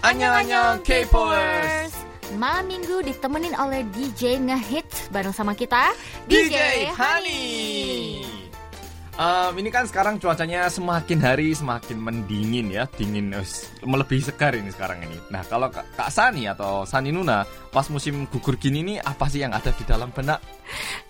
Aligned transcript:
Annyeonghaseyo 0.00 0.80
K-popers. 0.80 1.92
Malam 2.40 2.72
minggu 2.72 3.04
ditemenin 3.04 3.52
oleh 3.52 3.84
DJ 3.92 4.40
ngehits 4.40 5.12
bareng 5.12 5.36
sama 5.36 5.52
kita 5.52 5.92
DJ 6.24 6.88
Honey. 6.96 8.24
Um, 9.20 9.52
ini 9.60 9.68
kan 9.68 9.84
sekarang 9.84 10.16
cuacanya 10.16 10.72
semakin 10.72 11.20
hari 11.20 11.52
semakin 11.52 12.00
mendingin 12.00 12.72
ya, 12.72 12.88
dingin 12.96 13.36
us, 13.36 13.68
melebihi 13.84 14.32
segar 14.32 14.56
ini 14.56 14.72
sekarang 14.72 15.04
ini. 15.04 15.20
Nah 15.28 15.44
kalau 15.44 15.68
Kak 15.68 16.08
Sani 16.08 16.48
atau 16.48 16.88
Sani 16.88 17.12
Nuna 17.12 17.44
pas 17.70 17.86
musim 17.86 18.26
gugur 18.26 18.58
gini 18.58 18.82
nih 18.82 18.96
apa 18.98 19.30
sih 19.30 19.46
yang 19.46 19.54
ada 19.54 19.70
di 19.70 19.86
dalam 19.86 20.10
benak? 20.10 20.42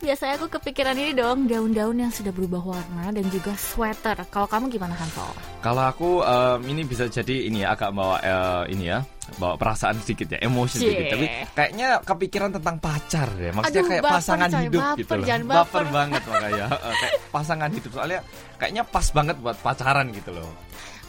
Biasanya 0.01 0.37
aku 0.41 0.61
kepikiran 0.61 0.97
ini 0.97 1.13
dong 1.17 1.49
daun-daun 1.49 1.97
yang 1.97 2.13
sudah 2.13 2.33
berubah 2.33 2.77
warna 2.77 3.13
dan 3.13 3.25
juga 3.33 3.57
sweater. 3.57 4.17
Kalau 4.29 4.45
kamu 4.45 4.69
gimana 4.69 4.93
Hansol? 4.93 5.33
Kalau 5.65 5.85
aku 5.89 6.21
um, 6.21 6.61
ini 6.69 6.85
bisa 6.85 7.09
jadi 7.09 7.49
ini 7.49 7.65
ya 7.65 7.73
agak 7.73 7.93
bawa 7.97 8.21
uh, 8.21 8.65
ini 8.69 8.93
ya 8.93 9.01
bawa 9.41 9.55
perasaan 9.55 10.01
sedikit 10.03 10.37
ya, 10.37 10.39
emosi 10.43 10.77
Cie. 10.77 10.85
sedikit. 10.85 11.07
Tapi 11.17 11.27
kayaknya 11.57 11.89
kepikiran 12.05 12.51
tentang 12.61 12.77
pacar 12.83 13.29
ya. 13.37 13.51
Maksudnya 13.57 13.83
Aduh, 13.85 13.91
kayak 13.93 14.03
baper, 14.05 14.17
pasangan 14.17 14.49
coy, 14.51 14.63
hidup 14.65 14.81
baper, 14.83 14.99
gitu 15.01 15.13
loh. 15.17 15.27
jangan 15.27 15.45
baper. 15.47 15.85
banget 15.89 16.23
makanya. 16.29 16.67
Heeh, 16.67 16.93
kayak 17.01 17.15
pasangan 17.33 17.71
hidup 17.73 17.91
soalnya 17.97 18.21
kayaknya 18.61 18.83
pas 18.85 19.07
banget 19.13 19.37
buat 19.41 19.57
pacaran 19.61 20.07
gitu 20.13 20.31
loh. 20.37 20.51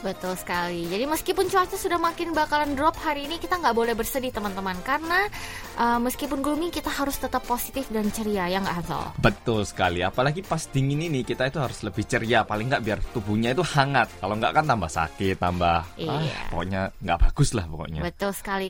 Betul 0.01 0.33
sekali. 0.33 0.89
Jadi 0.89 1.05
meskipun 1.05 1.45
cuaca 1.45 1.77
sudah 1.77 2.01
makin 2.01 2.33
bakalan 2.33 2.73
drop 2.73 2.97
hari 2.97 3.29
ini 3.29 3.37
kita 3.37 3.61
nggak 3.61 3.77
boleh 3.77 3.93
bersedih 3.93 4.33
teman-teman 4.33 4.73
karena 4.81 5.29
uh, 5.77 6.01
meskipun 6.01 6.41
gloomy 6.41 6.73
kita 6.73 6.89
harus 6.89 7.21
tetap 7.21 7.45
positif 7.45 7.85
dan 7.93 8.09
ceria 8.09 8.49
ya 8.49 8.57
nggak 8.61 8.81
Hansol? 8.81 9.05
Betul 9.21 9.61
sekali. 9.63 10.01
Apalagi 10.01 10.41
pas 10.41 10.65
dingin 10.65 11.05
ini 11.05 11.21
kita 11.21 11.47
itu 11.47 11.61
harus 11.61 11.85
lebih 11.85 12.03
ceria. 12.09 12.41
Paling 12.41 12.73
nggak 12.73 12.83
biar 12.83 12.99
tubuhnya 13.13 13.53
itu 13.53 13.61
hangat. 13.61 14.09
Kalau 14.17 14.33
nggak 14.37 14.53
kan 14.57 14.65
tambah 14.65 14.89
sakit, 14.89 15.35
tambah 15.37 15.77
ah, 15.85 15.97
Iya. 15.97 16.49
pokoknya 16.49 16.81
nggak 16.97 17.19
bagus 17.29 17.49
lah 17.53 17.65
pokoknya. 17.69 18.01
Betul 18.01 18.31
sekali. 18.33 18.67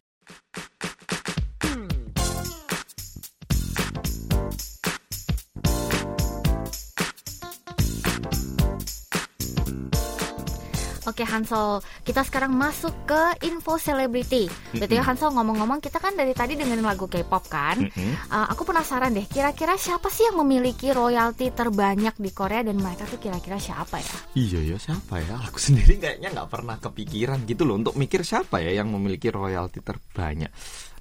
Oke 11.11 11.27
Hansol, 11.27 11.83
kita 12.07 12.23
sekarang 12.23 12.55
masuk 12.55 12.95
ke 13.03 13.43
info 13.43 13.75
selebriti. 13.75 14.47
Betul 14.71 14.95
ya 14.95 15.03
Hansol 15.03 15.35
ngomong-ngomong 15.35 15.83
kita 15.83 15.99
kan 15.99 16.15
dari 16.15 16.31
tadi 16.31 16.55
dengerin 16.55 16.87
lagu 16.87 17.11
K-pop 17.11 17.51
kan. 17.51 17.83
Uh, 18.31 18.47
aku 18.47 18.63
penasaran 18.63 19.11
deh, 19.11 19.27
kira-kira 19.27 19.75
siapa 19.75 20.07
sih 20.07 20.31
yang 20.31 20.39
memiliki 20.39 20.87
royalti 20.95 21.51
terbanyak 21.51 22.15
di 22.15 22.31
Korea 22.31 22.63
dan 22.63 22.79
mereka 22.79 23.03
tuh 23.11 23.19
kira-kira 23.19 23.59
siapa 23.59 23.99
ya? 23.99 24.15
Iya 24.39 24.59
ya 24.71 24.77
siapa 24.79 25.19
ya? 25.19 25.35
Aku 25.51 25.59
sendiri 25.67 25.99
kayaknya 25.99 26.31
nggak 26.31 26.47
pernah 26.47 26.79
kepikiran 26.79 27.43
gitu 27.43 27.67
loh 27.67 27.75
untuk 27.75 27.99
mikir 27.99 28.23
siapa 28.23 28.63
ya 28.63 28.71
yang 28.71 28.87
memiliki 28.87 29.27
royalti 29.27 29.83
terbanyak. 29.83 30.47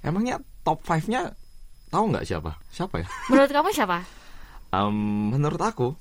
Emangnya 0.02 0.42
top 0.66 0.82
5-nya 0.82 1.30
tahu 1.94 2.10
nggak 2.10 2.26
siapa? 2.26 2.58
Siapa 2.74 2.98
ya? 2.98 3.06
Menurut 3.30 3.50
kamu 3.54 3.70
siapa? 3.70 4.02
Em, 4.74 4.98
menurut 5.38 5.62
aku 5.62 5.94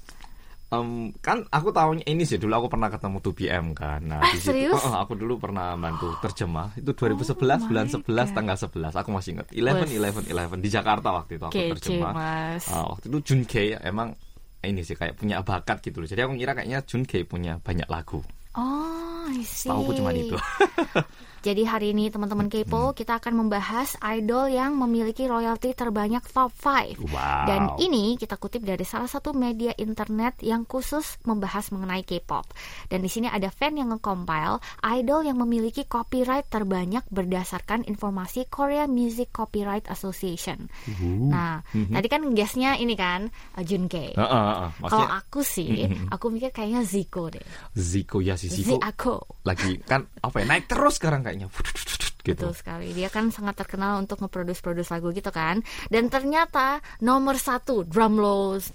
em, 0.70 0.90
kan 1.18 1.42
aku 1.48 1.70
tahunya 1.70 2.06
ini 2.06 2.22
sih 2.22 2.38
dulu 2.38 2.54
aku 2.56 2.68
pernah 2.70 2.88
ketemu 2.88 3.18
2PM 3.20 3.66
kan. 3.74 4.00
Nah, 4.02 4.20
Ah, 4.20 4.30
di 4.30 4.38
situ- 4.38 4.54
serius? 4.54 4.78
Oh, 4.78 4.86
oh, 4.88 4.96
aku 5.00 5.14
dulu 5.14 5.38
pernah 5.38 5.74
bantu 5.74 6.14
terjemah. 6.20 6.74
Itu 6.74 6.92
Oh 6.92 6.98
2011 7.10 7.66
bulan 7.66 7.86
my 7.86 7.94
11 7.98 8.06
God. 8.24 8.36
tanggal 8.36 8.58
11. 8.60 8.94
Aku 8.96 9.10
masih 9.10 9.30
ingat. 9.34 9.48
11 9.50 9.90
11 9.90 10.14
11 10.24 10.62
di 10.62 10.70
Jakarta 10.70 11.10
waktu 11.12 11.32
itu 11.36 11.44
aku 11.44 11.54
Kece 11.54 11.70
terjemah. 11.76 12.14
mas. 12.14 12.64
Ah, 12.68 12.86
waktu 12.88 13.06
itu 13.08 13.18
Junkei 13.24 13.74
emang 13.80 14.14
ini 14.60 14.82
sih 14.82 14.94
kayak 14.94 15.16
punya 15.16 15.42
bakat 15.42 15.82
gitu 15.82 16.00
loh. 16.00 16.08
Jadi 16.08 16.22
aku 16.22 16.34
ngira 16.34 16.54
kayaknya 16.54 16.80
Junkei 16.84 17.24
punya 17.24 17.58
banyak 17.58 17.88
lagu. 17.88 18.22
Oh, 18.54 19.26
I 19.26 19.42
see. 19.42 19.70
Tahu 19.70 19.84
aku 19.84 19.94
cuma 19.96 20.12
itu. 20.12 20.36
Jadi 21.40 21.64
hari 21.64 21.96
ini 21.96 22.12
teman-teman 22.12 22.52
Kepo 22.52 22.92
kita 22.92 23.20
akan 23.24 23.46
membahas 23.46 23.96
idol 24.16 24.52
yang 24.52 24.76
memiliki 24.76 25.26
royalti 25.26 25.72
terbanyak 25.72 26.24
top 26.30 26.52
5. 26.52 27.00
Wow. 27.10 27.46
Dan 27.48 27.62
ini 27.80 28.20
kita 28.20 28.36
kutip 28.36 28.62
dari 28.68 28.84
salah 28.84 29.08
satu 29.08 29.32
media 29.32 29.72
internet 29.80 30.40
yang 30.44 30.68
khusus 30.68 31.16
membahas 31.24 31.72
mengenai 31.72 32.04
K-pop. 32.04 32.46
Dan 32.92 33.02
di 33.02 33.10
sini 33.10 33.32
ada 33.32 33.48
fan 33.50 33.80
yang 33.80 33.96
nge-compile 33.96 34.60
idol 35.00 35.24
yang 35.24 35.40
memiliki 35.40 35.88
copyright 35.88 36.52
terbanyak 36.52 37.08
berdasarkan 37.08 37.88
informasi 37.88 38.46
Korea 38.52 38.86
Music 38.86 39.32
Copyright 39.32 39.88
Association. 39.88 40.68
Uh. 40.86 41.32
Nah, 41.32 41.64
tadi 41.72 42.08
kan 42.12 42.22
guestnya 42.36 42.76
ini 42.76 43.00
kan 43.00 43.32
uh, 43.56 43.64
Junkei. 43.64 44.14
Heeh, 44.14 44.28
heeh. 44.28 44.70
Kalau 44.86 45.08
Maksudnya 45.08 45.10
aku 45.16 45.40
sih, 45.46 45.70
aku 46.14 46.26
mikir 46.34 46.52
kayaknya 46.52 46.82
Zico 46.84 47.32
deh. 47.32 47.44
Ziko 47.76 48.20
ya 48.20 48.36
si 48.36 48.52
Ziko 48.52 48.80
Zico. 48.82 49.16
lagi 49.48 49.80
kan 49.86 50.06
apa 50.20 50.44
ya 50.44 50.46
naik 50.46 50.66
terus 50.68 51.00
sekarang 51.00 51.24
kayaknya 51.30 51.48
gitu. 52.24 52.52
Betul 52.52 52.56
sekali. 52.56 52.88
Dia 52.92 53.10
kan 53.10 53.32
sangat 53.32 53.56
terkenal 53.58 54.00
untuk 54.02 54.20
nge-produce-produce 54.22 54.90
lagu 54.92 55.10
gitu 55.16 55.32
kan. 55.32 55.64
Dan 55.88 56.12
ternyata 56.12 56.84
nomor 57.02 57.40
satu 57.40 57.88
drum 57.88 58.20
rolls. 58.20 58.72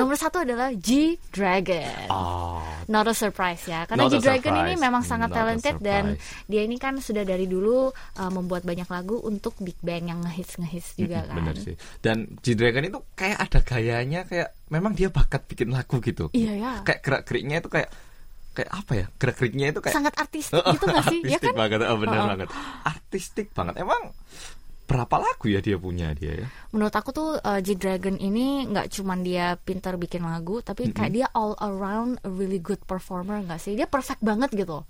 nomor 0.00 0.16
satu 0.16 0.42
adalah 0.42 0.72
G 0.74 1.20
Dragon. 1.30 2.08
Oh, 2.10 2.64
Not 2.86 3.10
a 3.10 3.14
surprise 3.18 3.66
ya, 3.66 3.82
karena 3.90 4.06
G 4.06 4.22
Dragon 4.22 4.54
ini 4.66 4.72
memang 4.78 5.02
sangat 5.02 5.34
Not 5.34 5.36
talented 5.36 5.76
dan 5.82 6.14
dia 6.46 6.62
ini 6.62 6.78
kan 6.78 7.02
sudah 7.02 7.26
dari 7.26 7.50
dulu 7.50 7.90
uh, 7.90 8.30
membuat 8.30 8.62
banyak 8.62 8.86
lagu 8.86 9.18
untuk 9.26 9.58
Big 9.58 9.74
Bang 9.82 10.06
yang 10.06 10.22
ngehits 10.22 10.58
ngehits 10.62 10.94
juga 10.94 11.26
kan. 11.26 11.34
bener 11.42 11.56
sih. 11.58 11.74
Dan 11.98 12.38
G 12.40 12.54
Dragon 12.54 12.86
itu 12.86 12.98
kayak 13.18 13.38
ada 13.42 13.58
gayanya 13.66 14.22
kayak 14.22 14.54
memang 14.70 14.94
dia 14.94 15.10
bakat 15.10 15.46
bikin 15.50 15.74
lagu 15.74 15.98
gitu. 15.98 16.30
Iya 16.30 16.52
ya. 16.54 16.72
Kayak 16.86 17.00
gerak 17.02 17.22
geriknya 17.26 17.58
itu 17.58 17.70
kayak 17.70 17.90
kayak 18.56 18.72
apa 18.72 18.92
ya? 18.96 19.06
Gerak 19.14 19.36
geriknya 19.36 19.66
itu 19.70 19.80
kayak 19.80 19.92
Sangat 19.92 20.14
artistik 20.16 20.64
gitu 20.64 20.84
gak 20.88 21.04
sih? 21.06 21.20
Ya 21.20 21.36
artistik 21.36 21.52
kan? 21.52 21.54
banget, 21.54 21.78
oh, 21.84 21.98
bener 22.00 22.18
Oh. 22.18 22.26
banget. 22.26 22.48
Artistik 22.82 23.46
banget. 23.52 23.74
Emang 23.76 24.16
berapa 24.86 25.18
lagu 25.18 25.46
ya 25.46 25.58
dia 25.58 25.76
punya 25.76 26.14
dia 26.14 26.32
ya? 26.40 26.46
Menurut 26.70 26.94
aku 26.94 27.10
tuh 27.10 27.30
uh, 27.36 27.58
G 27.58 27.74
Dragon 27.74 28.16
ini 28.16 28.64
nggak 28.64 28.86
cuman 28.88 29.18
dia 29.20 29.58
pintar 29.58 29.98
bikin 29.98 30.22
lagu, 30.22 30.62
tapi 30.62 30.88
kayak 30.88 31.12
dia 31.12 31.26
all 31.32 31.58
around 31.58 32.16
a 32.22 32.30
really 32.30 32.56
good 32.56 32.78
performer 32.82 33.42
nggak 33.42 33.58
sih? 33.58 33.74
Dia 33.74 33.84
perfect 33.84 34.22
banget 34.22 34.54
gitu. 34.54 34.86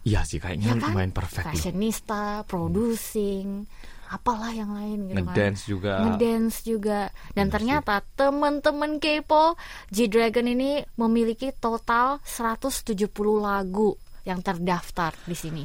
Iya 0.00 0.24
sih 0.24 0.38
kayaknya 0.38 0.72
Ya 0.72 0.76
kan? 0.76 0.92
lumayan 0.92 1.12
perfect 1.12 1.44
loh. 1.44 1.52
Fashionista, 1.52 2.24
producing, 2.44 3.64
apalah 4.10 4.50
yang 4.50 4.74
lain 4.74 5.06
gitu 5.06 5.22
Ngedance 5.22 5.60
kan. 5.62 5.70
juga. 5.70 5.94
Ngedance 6.02 6.56
juga. 6.60 7.00
Dan 7.30 7.46
Bener 7.46 7.54
ternyata 7.54 7.94
temen-temen 8.02 8.98
K-pop 8.98 9.54
G 9.88 10.10
Dragon 10.10 10.44
ini 10.44 10.82
memiliki 10.98 11.54
total 11.54 12.18
170 12.20 13.06
lagu 13.38 13.94
yang 14.26 14.42
terdaftar 14.42 15.14
di 15.22 15.32
sini. 15.32 15.64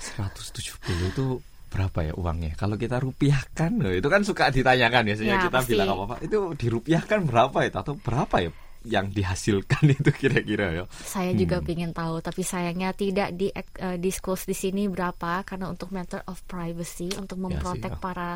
170 0.00 1.10
itu 1.10 1.26
berapa 1.70 1.98
ya 2.02 2.14
uangnya? 2.14 2.54
Kalau 2.54 2.74
kita 2.74 2.98
rupiahkan, 2.98 3.70
loh, 3.78 3.90
itu 3.90 4.06
kan 4.06 4.22
suka 4.22 4.50
ditanyakan 4.50 5.02
biasanya 5.10 5.34
Ya, 5.34 5.42
kita 5.42 5.58
pasti. 5.58 5.72
bilang 5.74 5.88
apa 5.96 6.22
Itu 6.22 6.54
dirupiahkan 6.54 7.26
berapa 7.26 7.58
itu 7.66 7.76
atau 7.76 7.94
berapa 7.98 8.36
ya 8.38 8.50
yang 8.84 9.08
dihasilkan 9.08 9.80
itu 9.96 10.10
kira-kira 10.10 10.70
ya? 10.70 10.84
Saya 10.94 11.32
juga 11.32 11.56
Hmm. 11.56 11.72
ingin 11.72 11.90
tahu, 11.90 12.20
tapi 12.20 12.40
sayangnya 12.40 12.92
tidak 12.92 13.32
di 13.32 13.48
eh, 13.50 13.64
disclose 13.96 14.44
di 14.44 14.52
sini 14.52 14.86
berapa 14.86 15.40
karena 15.42 15.66
untuk 15.66 15.88
matter 15.88 16.20
of 16.24 16.44
privacy 16.44 17.08
untuk 17.14 17.36
memprotek 17.38 17.88
Ya 17.88 17.96
sih, 17.96 17.96
ya. 17.96 18.04
para 18.04 18.28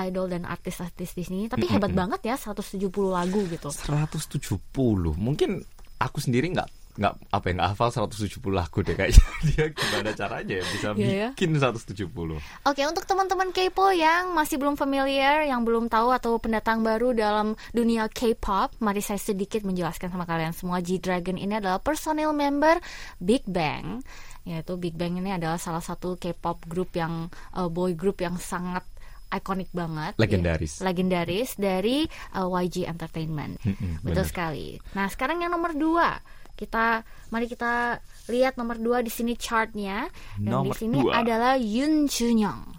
idol 0.00 0.26
dan 0.28 0.42
artis-artis 0.42 1.12
di 1.12 1.22
sini. 1.22 1.42
Tapi 1.46 1.66
hebat 1.66 1.90
banget 1.90 2.22
ya 2.22 2.34
170 2.34 2.86
lagu 3.08 3.42
gitu. 3.46 3.68
170 3.68 4.62
mungkin 5.12 5.66
aku 5.96 6.18
sendiri 6.18 6.52
nggak 6.52 6.68
nggak 6.96 7.12
apa 7.28 7.44
ya 7.44 7.52
nggak 7.54 7.68
hafal 7.72 7.88
170 8.08 8.40
lagu 8.50 8.78
deh 8.80 8.92
kayaknya 8.92 9.24
dia 9.48 9.64
gimana 9.68 10.10
caranya 10.12 10.54
ya 10.56 10.64
bisa 10.66 10.86
Iya 10.92 11.12
ya. 11.12 11.28
bikin 11.32 11.50
170 11.56 12.08
Oke, 12.64 12.82
untuk 12.82 13.04
teman-teman 13.04 13.52
K-pop 13.52 13.92
yang 13.92 14.32
masih 14.32 14.56
belum 14.56 14.74
familiar, 14.74 15.44
yang 15.44 15.62
belum 15.62 15.86
tahu 15.86 16.10
atau 16.10 16.36
pendatang 16.36 16.80
baru 16.80 17.12
dalam 17.12 17.52
dunia 17.70 18.08
K-pop, 18.08 18.80
mari 18.80 19.00
saya 19.00 19.16
sedikit 19.16 19.62
menjelaskan 19.62 20.08
sama 20.08 20.24
kalian 20.24 20.50
semua. 20.50 20.80
G-Dragon 20.80 21.36
ini 21.36 21.56
adalah 21.56 21.78
personil 21.78 22.32
member 22.32 22.80
Big 23.16 23.44
Bang. 23.44 24.00
Yaitu 24.42 24.74
Big 24.76 24.94
Bang 24.94 25.14
ini 25.14 25.30
adalah 25.30 25.56
salah 25.56 25.80
satu 25.80 26.14
K-pop 26.14 26.64
group 26.64 26.94
yang 26.94 27.26
uh, 27.52 27.66
boy 27.66 27.92
group 27.92 28.20
yang 28.20 28.36
sangat 28.36 28.82
ikonik 29.26 29.68
banget, 29.70 30.14
Legendaris. 30.16 30.78
Ya, 30.78 30.86
legendaris 30.86 31.50
dari 31.58 32.06
uh, 32.32 32.46
YG 32.46 32.86
Entertainment. 32.86 33.58
Mm-mm, 33.60 34.00
Betul 34.00 34.22
bener. 34.22 34.30
sekali. 34.30 34.68
Nah, 34.94 35.10
sekarang 35.10 35.42
yang 35.42 35.50
nomor 35.50 35.74
dua, 35.74 36.14
kita 36.56 37.04
mari 37.28 37.46
kita 37.46 38.00
lihat 38.26 38.56
nomor 38.56 38.74
dua 38.74 38.98
di 38.98 39.08
sini 39.08 39.36
chartnya. 39.36 40.08
Dan 40.34 40.42
di 40.42 40.48
Nomor 40.48 40.74
sini 40.74 40.98
dua. 40.98 41.20
adalah 41.20 41.54
Yoon 41.54 42.08
Junyoung. 42.08 42.74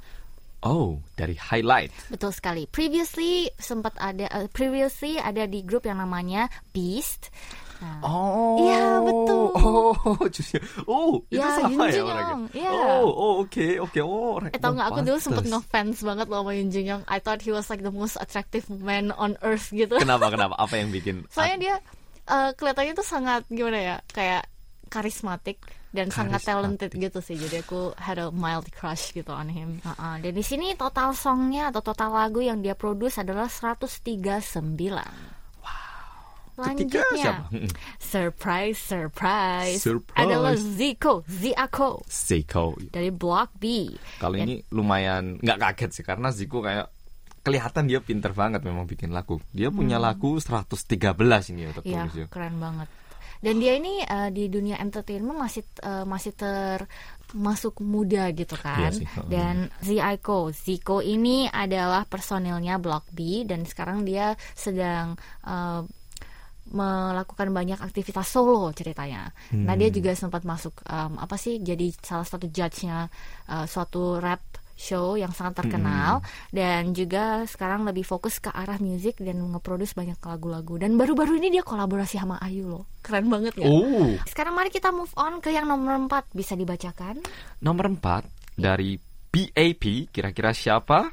oh 0.59 0.97
dari 1.13 1.38
highlight 1.38 1.94
Betul 2.09 2.33
sekali. 2.33 2.65
Previously 2.65 3.47
sempat 3.56 3.94
ada 3.95 4.25
uh, 4.33 4.50
previously 4.50 5.15
ada 5.15 5.45
di 5.45 5.62
grup 5.62 5.85
yang 5.85 6.01
namanya 6.01 6.50
Beast. 6.74 7.29
Nah, 7.77 8.01
Oh, 8.01 8.57
Iya, 8.57 9.06
betul. 9.06 9.44
Oh, 9.53 9.94
justru. 10.33 10.57
Oh, 10.89 11.21
itu 11.30 11.38
Ya, 11.38 11.62
sama 11.62 11.85
Yoon 11.85 11.94
ya 11.94 12.01
orangnya. 12.01 12.25
Young, 12.25 12.44
iya. 12.57 12.71
Oh, 12.73 13.06
oh, 13.06 13.33
oke, 13.45 13.68
oke. 13.85 14.00
Oh, 14.01 14.41
orang. 14.41 14.50
eh 14.50 14.57
tau 14.57 14.73
nggak 14.73 14.88
aku 14.89 15.00
dulu 15.06 15.18
sempet 15.21 15.45
ngefans 15.45 15.97
banget 16.01 16.25
loh 16.25 16.41
sama 16.41 16.51
Yoon 16.57 16.69
Jin 16.73 16.85
Young. 16.89 17.03
I 17.06 17.21
thought 17.21 17.45
he 17.45 17.53
was 17.53 17.69
like 17.69 17.85
the 17.85 17.94
most 17.94 18.18
attractive 18.18 18.65
man 18.73 19.13
on 19.13 19.38
earth 19.45 19.69
gitu. 19.69 19.94
Kenapa, 19.94 20.25
kenapa? 20.33 20.57
Apa 20.57 20.73
yang 20.73 20.89
bikin? 20.89 21.30
Soalnya 21.30 21.57
dia 21.62 21.75
uh, 22.27 22.51
kelihatannya 22.53 22.94
tuh 22.94 23.07
sangat 23.07 23.41
gimana 23.47 23.79
ya, 23.79 23.97
kayak 24.12 24.45
karismatik 24.88 25.59
dan 25.91 26.12
sangat 26.12 26.44
talented 26.44 26.91
gitu 26.94 27.19
sih. 27.19 27.35
Jadi 27.35 27.63
aku 27.63 27.95
had 27.97 28.19
a 28.19 28.29
mild 28.31 28.68
crush 28.71 29.12
gitu 29.12 29.31
on 29.31 29.50
him. 29.50 29.79
Uh-uh. 29.83 30.19
Dan 30.21 30.35
di 30.35 30.44
sini 30.44 30.75
total 30.75 31.15
songnya 31.15 31.71
atau 31.71 31.81
total 31.81 32.13
lagu 32.13 32.39
yang 32.44 32.59
dia 32.63 32.75
produce 32.75 33.19
adalah 33.19 33.50
139. 33.51 34.07
Ketiga 36.57 37.06
Selanjutnya, 37.06 37.06
siapa? 37.21 37.44
Mm-mm. 37.53 37.69
surprise, 38.01 38.80
surprise, 38.81 39.77
Surprise. 39.77 40.18
adalah 40.18 40.57
Zico, 40.57 41.21
Ziako 41.30 42.01
Seiko. 42.09 42.73
dari 42.89 43.13
Block 43.13 43.53
B. 43.62 43.94
Kalau 44.18 44.33
ini 44.41 44.65
lumayan 44.73 45.38
nggak 45.38 45.53
kaget 45.62 46.01
sih 46.01 46.01
karena 46.01 46.33
Zico 46.33 46.65
kayak 46.65 46.89
kelihatan 47.47 47.88
dia 47.88 47.99
pinter 47.99 48.31
banget 48.31 48.59
memang 48.61 48.83
bikin 48.83 49.09
lagu. 49.09 49.39
Dia 49.49 49.71
punya 49.71 49.95
lagu 49.97 50.35
113 50.35 51.15
ini 51.49 51.63
untuk 51.65 51.81
Hmm. 51.81 51.89
Iya, 51.89 51.99
tulis 52.03 52.15
ya. 52.17 52.25
keren 52.27 52.59
banget. 52.59 52.89
Dan 53.38 53.61
dia 53.61 53.73
ini 53.73 54.01
eh, 54.01 54.29
di 54.29 54.49
dunia 54.49 54.75
entertainment 54.77 55.38
masih 55.38 55.63
eh, 55.79 56.03
masih 56.03 56.33
ter 56.33 56.83
masuk 57.31 57.79
muda 57.79 58.27
gitu 58.31 58.57
kan. 58.57 58.81
Iya 58.83 58.89
sih, 58.91 59.05
heeh. 59.05 59.29
Dan 59.29 59.55
Zico, 59.79 60.49
Zico 60.49 60.99
ini 60.99 61.45
adalah 61.45 62.03
personilnya 62.03 62.75
Block 62.77 63.07
B 63.09 63.44
dan 63.44 63.63
sekarang 63.63 64.03
dia 64.03 64.33
sedang 64.53 65.13
eh, 65.45 65.81
melakukan 66.67 67.47
banyak 67.49 67.79
aktivitas 67.79 68.27
solo 68.27 68.67
ceritanya. 68.71 69.31
Nah 69.53 69.71
Hmm. 69.71 69.79
dia 69.79 69.88
juga 69.88 70.11
sempat 70.13 70.44
masuk 70.44 70.83
em, 70.83 71.15
apa 71.15 71.35
sih 71.35 71.61
jadi 71.61 71.95
salah 71.97 72.25
satu 72.25 72.49
judge-nya 72.49 73.07
eh, 73.47 73.65
suatu 73.65 74.19
rap 74.19 74.44
show 74.77 75.18
yang 75.18 75.33
sangat 75.33 75.65
terkenal 75.65 76.21
Hmm. 76.21 76.53
dan 76.53 76.94
juga 76.94 77.44
sekarang 77.50 77.83
lebih 77.83 78.06
fokus 78.06 78.38
ke 78.38 78.53
arah 78.53 78.77
musik 78.77 79.18
dan 79.18 79.41
nge-produce 79.41 79.97
banyak 79.97 80.21
lagu-lagu. 80.21 80.77
Dan 80.77 80.95
baru-baru 80.95 81.41
ini 81.41 81.50
dia 81.50 81.65
kolaborasi 81.65 82.21
sama 82.21 82.38
Ayu 82.38 82.69
loh. 82.69 82.85
Keren 83.01 83.27
banget 83.27 83.57
ya? 83.57 83.65
Oh, 83.65 84.13
sekarang 84.29 84.53
mari 84.53 84.69
kita 84.69 84.94
move 84.94 85.12
on 85.18 85.41
ke 85.41 85.50
yang 85.50 85.65
nomor 85.65 85.97
4 85.97 86.29
bisa 86.31 86.53
dibacakan? 86.53 87.25
Nomor 87.59 87.97
4 87.97 88.29
dari 88.53 88.95
BAP 89.27 90.13
kira-kira 90.13 90.53
siapa? 90.53 91.09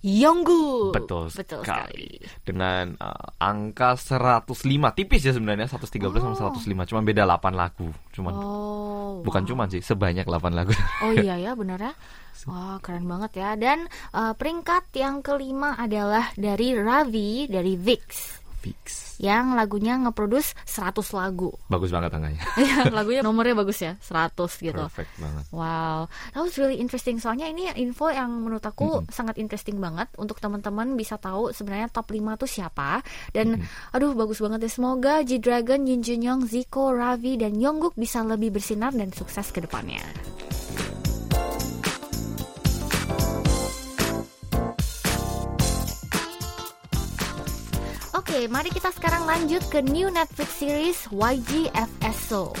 Yonggu 0.00 0.96
Betul, 0.96 1.28
betul 1.28 1.60
sekali. 1.60 2.16
sekali 2.16 2.40
Dengan 2.40 2.96
uh, 2.96 3.36
angka 3.36 4.00
105 4.00 4.48
tipis 4.96 5.22
ya 5.28 5.32
sebenarnya 5.36 5.68
113 5.68 6.00
sama 6.20 6.36
Oh. 6.40 6.56
105 6.56 6.88
cuma 6.88 7.00
beda 7.04 7.28
8 7.28 7.52
lagu. 7.52 7.92
Cuman 8.16 8.32
oh 8.32 9.20
bukan 9.20 9.42
wow. 9.44 9.48
cuman 9.52 9.66
sih 9.68 9.82
sebanyak 9.84 10.24
8 10.24 10.56
lagu. 10.56 10.72
Oh 11.04 11.12
iya 11.12 11.36
ya 11.36 11.52
benar 11.52 11.78
ya. 11.80 11.92
Wah 12.48 12.80
keren 12.80 13.04
banget 13.04 13.44
ya. 13.44 13.50
Dan 13.60 13.84
eh, 13.90 14.32
peringkat 14.32 14.88
yang 14.96 15.20
kelima 15.20 15.76
adalah 15.76 16.32
dari 16.32 16.72
Ravi 16.72 17.44
dari 17.44 17.76
Vix 17.76 18.39
Fix. 18.60 19.16
yang 19.20 19.52
lagunya 19.52 19.96
ngeproduce 20.00 20.52
100 20.64 21.00
lagu. 21.16 21.52
Bagus 21.72 21.88
banget 21.92 22.12
angkanya. 22.12 22.40
Ya, 22.60 22.86
lagunya 22.92 23.24
nomornya 23.24 23.56
bagus 23.56 23.80
ya, 23.80 23.96
100 23.98 24.36
gitu. 24.36 24.76
Perfect 24.76 25.12
banget. 25.16 25.44
Wow, 25.50 26.06
that 26.36 26.40
was 26.44 26.54
really 26.60 26.76
interesting. 26.76 27.16
Soalnya 27.18 27.48
ini 27.48 27.72
info 27.74 28.12
yang 28.12 28.30
menurut 28.30 28.62
aku 28.62 29.04
sangat 29.08 29.40
interesting 29.40 29.80
banget 29.80 30.12
untuk 30.20 30.38
teman-teman 30.38 30.94
bisa 30.94 31.16
tahu 31.16 31.50
sebenarnya 31.56 31.88
top 31.88 32.12
5 32.12 32.40
tuh 32.40 32.48
siapa. 32.48 33.00
Dan 33.32 33.64
aduh 33.90 34.12
bagus 34.12 34.38
banget 34.38 34.68
ya. 34.68 34.70
Semoga 34.70 35.24
G-Dragon, 35.24 35.88
Yun 35.88 36.00
Jun 36.04 36.20
Young, 36.20 36.40
Zico, 36.46 36.92
Ravi, 36.92 37.40
dan 37.40 37.56
Yongguk 37.56 37.96
bisa 37.96 38.22
lebih 38.22 38.54
bersinar 38.54 38.92
dan 38.94 39.10
sukses 39.10 39.50
ke 39.50 39.64
depannya. 39.64 40.04
Oke, 48.20 48.52
mari 48.52 48.68
kita 48.68 48.92
sekarang 48.92 49.24
lanjut 49.24 49.64
ke 49.72 49.80
new 49.80 50.12
Netflix 50.12 50.60
series 50.60 51.08
YG 51.08 51.72
FSO. 51.72 52.52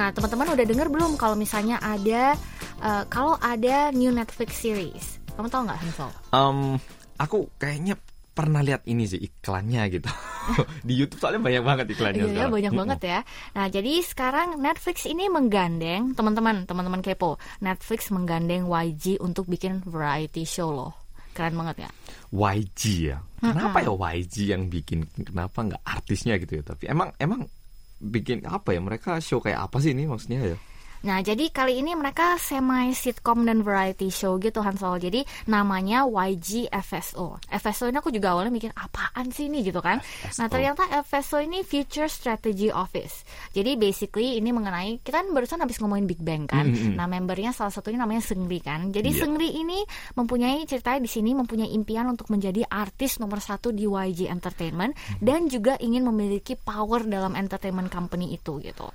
Nah, 0.00 0.08
teman-teman 0.16 0.56
udah 0.56 0.64
denger 0.64 0.88
belum 0.88 1.20
kalau 1.20 1.36
misalnya 1.36 1.76
ada 1.76 2.32
eh, 2.80 3.04
kalau 3.12 3.36
ada 3.36 3.92
new 3.92 4.08
Netflix 4.08 4.64
series? 4.64 5.20
Kamu 5.36 5.52
tahu 5.52 5.68
nggak, 5.68 5.76
Hansel? 5.76 6.08
Um, 6.32 6.80
aku 7.20 7.52
kayaknya 7.60 8.00
pernah 8.32 8.64
lihat 8.64 8.88
ini 8.88 9.04
sih 9.04 9.20
iklannya 9.20 9.92
gitu. 9.92 10.08
Di 10.88 10.96
YouTube 10.96 11.20
soalnya 11.20 11.52
banyak 11.52 11.64
banget 11.68 11.86
iklannya 11.92 12.24
Iya, 12.24 12.40
ya, 12.40 12.46
banyak 12.48 12.72
banget 12.72 13.00
ya. 13.04 13.18
Nah, 13.60 13.68
jadi 13.68 14.00
sekarang 14.00 14.56
Netflix 14.56 15.04
ini 15.04 15.28
menggandeng 15.28 16.16
teman-teman, 16.16 16.64
teman-teman 16.64 17.04
kepo. 17.04 17.36
Netflix 17.60 18.08
menggandeng 18.08 18.72
YG 18.72 19.20
untuk 19.20 19.52
bikin 19.52 19.84
variety 19.84 20.48
show 20.48 20.72
loh. 20.72 21.03
Keren 21.34 21.54
banget 21.58 21.76
ya. 21.84 21.90
YG 22.30 22.80
ya. 23.10 23.18
Kenapa 23.42 23.82
ya 23.82 23.92
YG 23.92 24.54
yang 24.54 24.70
bikin? 24.70 25.04
Kenapa 25.10 25.66
nggak 25.66 25.82
artisnya 25.82 26.38
gitu 26.38 26.58
ya? 26.58 26.62
Tapi 26.62 26.86
emang 26.88 27.10
emang 27.18 27.44
bikin 27.98 28.46
apa 28.46 28.72
ya? 28.72 28.80
Mereka 28.80 29.18
show 29.18 29.42
kayak 29.42 29.66
apa 29.68 29.82
sih 29.82 29.92
ini 29.92 30.06
maksudnya 30.06 30.54
ya? 30.54 30.58
Nah, 31.04 31.20
jadi 31.20 31.52
kali 31.52 31.84
ini 31.84 31.92
mereka 31.92 32.40
semi 32.40 32.96
sitcom 32.96 33.44
dan 33.44 33.60
variety 33.60 34.08
show 34.08 34.40
gitu 34.40 34.64
Hansol. 34.64 34.96
Jadi 34.96 35.20
namanya 35.44 36.08
YG 36.08 36.72
FSO. 36.72 37.36
FSO 37.44 37.92
ini 37.92 38.00
aku 38.00 38.08
juga 38.08 38.32
awalnya 38.32 38.48
mikir 38.48 38.72
apaan 38.72 39.28
sih 39.28 39.52
ini 39.52 39.60
gitu 39.60 39.84
kan. 39.84 40.00
Nah, 40.40 40.48
ternyata 40.48 40.88
FSO 41.04 41.44
ini 41.44 41.60
Future 41.60 42.08
Strategy 42.08 42.72
Office. 42.72 43.28
Jadi 43.52 43.76
basically 43.76 44.40
ini 44.40 44.48
mengenai 44.48 45.04
kita 45.04 45.20
kan 45.20 45.28
barusan 45.36 45.60
habis 45.60 45.76
ngomongin 45.76 46.08
Big 46.08 46.24
Bang 46.24 46.48
kan. 46.48 46.72
Mm-mm. 46.72 46.96
Nah, 46.96 47.04
membernya 47.04 47.52
salah 47.52 47.70
satunya 47.70 48.00
namanya 48.00 48.24
Seungri 48.24 48.64
kan. 48.64 48.88
Jadi 48.88 49.12
Iya. 49.12 49.28
Seungri 49.28 49.52
ini 49.52 49.84
mempunyai 50.16 50.64
ceritanya 50.64 51.04
di 51.04 51.10
sini 51.12 51.36
mempunyai 51.36 51.68
impian 51.76 52.08
untuk 52.08 52.32
menjadi 52.32 52.64
artis 52.64 53.20
nomor 53.20 53.44
satu 53.44 53.76
di 53.76 53.84
YG 53.84 54.32
Entertainment 54.32 54.96
dan 55.20 55.52
juga 55.52 55.76
ingin 55.76 56.00
memiliki 56.08 56.56
power 56.56 57.04
dalam 57.04 57.36
entertainment 57.36 57.92
company 57.92 58.32
itu 58.32 58.56
gitu. 58.64 58.88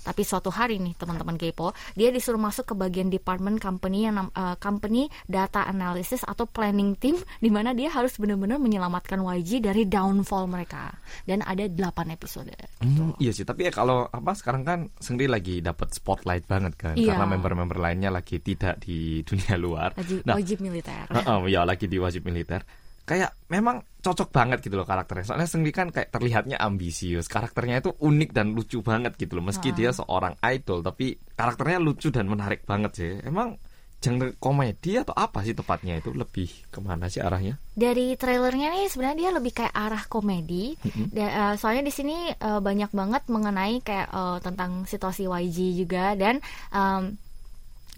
Tapi 0.00 0.22
suatu 0.24 0.48
hari 0.48 0.80
nih 0.80 0.96
teman-teman 0.96 1.36
Kepo, 1.36 1.70
dia 1.92 2.08
disuruh 2.08 2.40
masuk 2.40 2.72
ke 2.72 2.74
bagian 2.74 3.08
department 3.08 3.60
company 3.60 4.08
yang 4.08 4.16
eh, 4.32 4.56
company 4.56 5.06
data 5.24 5.64
analysis 5.64 6.24
atau 6.24 6.44
planning 6.44 6.96
team 6.96 7.14
di 7.38 7.48
mana 7.48 7.70
dia 7.72 7.88
harus 7.88 8.16
benar-benar 8.16 8.56
menyelamatkan 8.56 9.20
YG 9.20 9.60
dari 9.60 9.84
downfall 9.84 10.48
mereka. 10.48 10.92
Dan 11.22 11.44
ada 11.44 11.68
8 11.68 12.10
episode. 12.10 12.52
Hmm, 12.80 13.12
iya 13.20 13.30
sih, 13.30 13.44
tapi 13.44 13.68
ya 13.68 13.72
kalau 13.72 14.06
apa 14.06 14.32
sekarang 14.32 14.62
kan 14.64 14.78
sendiri 14.96 15.30
lagi 15.30 15.60
dapat 15.60 15.92
spotlight 15.92 16.48
banget 16.48 16.74
kan, 16.74 16.94
Iya. 16.96 17.14
karena 17.14 17.26
member-member 17.28 17.78
lainnya 17.78 18.10
lagi 18.10 18.40
tidak 18.40 18.80
di 18.80 19.20
dunia 19.28 19.54
luar. 19.56 19.92
Wajib, 19.94 20.24
Nah, 20.24 20.34
wajib 20.36 20.58
militer. 20.60 21.04
Heeh, 21.08 21.38
ya 21.48 21.62
lagi 21.64 21.86
di 21.86 21.98
wajib 22.00 22.24
militer. 22.24 22.64
Kayak 23.10 23.34
memang 23.50 23.82
cocok 23.98 24.30
banget 24.30 24.62
gitu 24.62 24.78
loh 24.78 24.86
karakternya. 24.86 25.26
Soalnya 25.26 25.50
Seungri 25.50 25.74
kan 25.74 25.90
kayak 25.90 26.14
terlihatnya 26.14 26.62
ambisius. 26.62 27.26
Karakternya 27.26 27.82
itu 27.82 27.90
unik 27.98 28.30
dan 28.30 28.54
lucu 28.54 28.78
banget 28.86 29.18
gitu 29.18 29.34
loh. 29.34 29.50
Meski 29.50 29.74
dia 29.74 29.90
seorang 29.90 30.38
idol, 30.46 30.78
tapi 30.86 31.18
karakternya 31.34 31.82
lucu 31.82 32.14
dan 32.14 32.30
menarik 32.30 32.62
banget 32.62 32.92
sih. 32.94 33.12
Emang 33.26 33.58
genre 34.00 34.32
komedi 34.40 34.96
atau 34.96 35.12
apa 35.12 35.44
sih 35.44 35.52
tepatnya 35.52 36.00
itu 36.00 36.14
lebih 36.16 36.48
ke 36.72 36.78
mana 36.80 37.10
sih 37.12 37.20
arahnya? 37.20 37.60
Dari 37.76 38.16
trailernya 38.16 38.72
nih 38.72 38.88
sebenarnya 38.88 39.18
dia 39.18 39.30
lebih 39.34 39.52
kayak 39.52 39.74
arah 39.76 40.04
komedi. 40.08 40.78
Da- 41.12 41.52
eh, 41.52 41.54
soalnya 41.60 41.84
di 41.84 41.92
sini 41.92 42.32
eh, 42.32 42.60
banyak 42.62 42.94
banget 42.94 43.28
mengenai 43.28 43.82
kayak 43.84 44.08
eh, 44.08 44.38
tentang 44.40 44.86
situasi 44.88 45.28
YG 45.28 45.84
juga 45.84 46.16
dan 46.16 46.40
em, 46.72 47.18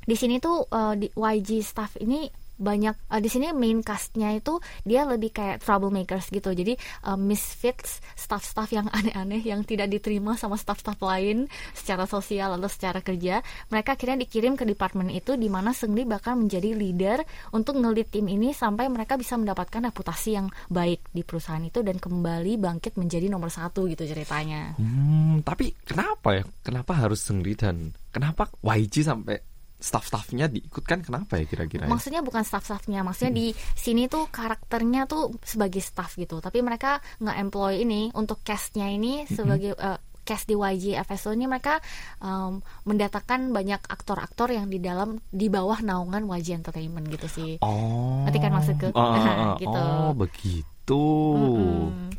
di 0.02 0.16
sini 0.18 0.42
tuh 0.42 0.66
di 0.98 1.06
YG 1.14 1.62
staff 1.62 1.94
ini 2.02 2.26
banyak 2.62 2.94
eh, 2.94 3.20
di 3.20 3.28
sini 3.28 3.50
main 3.52 3.82
castnya 3.82 4.32
itu 4.32 4.62
dia 4.86 5.02
lebih 5.04 5.34
kayak 5.34 5.60
troublemakers 5.60 6.30
gitu 6.30 6.54
jadi 6.54 6.78
eh, 6.78 7.18
misfits 7.18 7.98
staff-staff 8.14 8.70
yang 8.70 8.86
aneh-aneh 8.96 9.42
yang 9.42 9.66
tidak 9.66 9.90
diterima 9.90 10.38
sama 10.38 10.54
staff-staff 10.54 10.96
lain 11.02 11.50
secara 11.74 12.06
sosial 12.06 12.54
atau 12.56 12.70
secara 12.70 13.02
kerja 13.02 13.42
mereka 13.68 13.98
akhirnya 13.98 14.22
dikirim 14.24 14.54
ke 14.54 14.64
departemen 14.64 15.10
itu 15.10 15.34
di 15.34 15.50
mana 15.50 15.74
Seungri 15.74 16.06
bakal 16.06 16.38
menjadi 16.38 16.76
leader 16.76 17.26
untuk 17.50 17.80
ngelit 17.80 18.14
tim 18.14 18.30
ini 18.30 18.54
sampai 18.54 18.86
mereka 18.86 19.18
bisa 19.18 19.34
mendapatkan 19.34 19.82
reputasi 19.90 20.38
yang 20.38 20.46
baik 20.70 21.10
di 21.10 21.26
perusahaan 21.26 21.62
itu 21.64 21.82
dan 21.82 21.98
kembali 21.98 22.60
bangkit 22.60 22.94
menjadi 22.94 23.26
nomor 23.26 23.50
satu 23.50 23.90
gitu 23.90 24.06
ceritanya 24.06 24.78
Hmm, 24.78 25.40
tapi 25.42 25.72
kenapa 25.82 26.36
ya? 26.36 26.44
Kenapa 26.62 26.92
harus 26.94 27.24
Seungri 27.24 27.56
dan 27.56 27.94
kenapa 28.12 28.50
YG 28.60 29.06
sampai 29.06 29.40
staff-staffnya 29.82 30.46
diikutkan 30.46 31.02
kenapa 31.02 31.42
ya 31.42 31.44
kira-kira? 31.44 31.84
ya? 31.84 31.90
Maksudnya 31.90 32.22
bukan 32.22 32.46
staff-staffnya, 32.46 33.02
maksudnya 33.02 33.34
di 33.34 33.50
sini 33.74 34.06
tuh 34.06 34.30
karakternya 34.30 35.10
tuh 35.10 35.34
sebagai 35.42 35.82
staff 35.82 36.14
gitu. 36.14 36.38
Tapi 36.38 36.62
mereka 36.62 37.02
nggak 37.18 37.36
employ 37.42 37.82
ini 37.82 38.14
untuk 38.14 38.46
castnya 38.46 38.86
ini 38.86 39.26
sebagai 39.26 39.74
eh, 39.74 39.98
cast 40.22 40.46
di 40.46 40.54
YG 40.54 40.94
FSO 41.02 41.34
ini 41.34 41.50
mereka 41.50 41.82
em, 42.22 42.62
mendatangkan 42.86 43.50
banyak 43.50 43.82
aktor-aktor 43.90 44.54
yang 44.54 44.70
di 44.70 44.78
dalam 44.78 45.18
di 45.28 45.50
bawah 45.50 45.82
naungan 45.82 46.22
YG 46.30 46.62
Entertainment 46.62 47.06
gitu 47.10 47.26
sih. 47.26 47.50
Oh. 47.60 48.22
Ngerti 48.26 48.38
kan 48.38 48.52
maksudku? 48.54 48.88
Ah. 48.94 49.54
Gitu. 49.62 49.68
Oh, 49.68 50.14
begitu. 50.16 51.04
Dan 51.42 52.18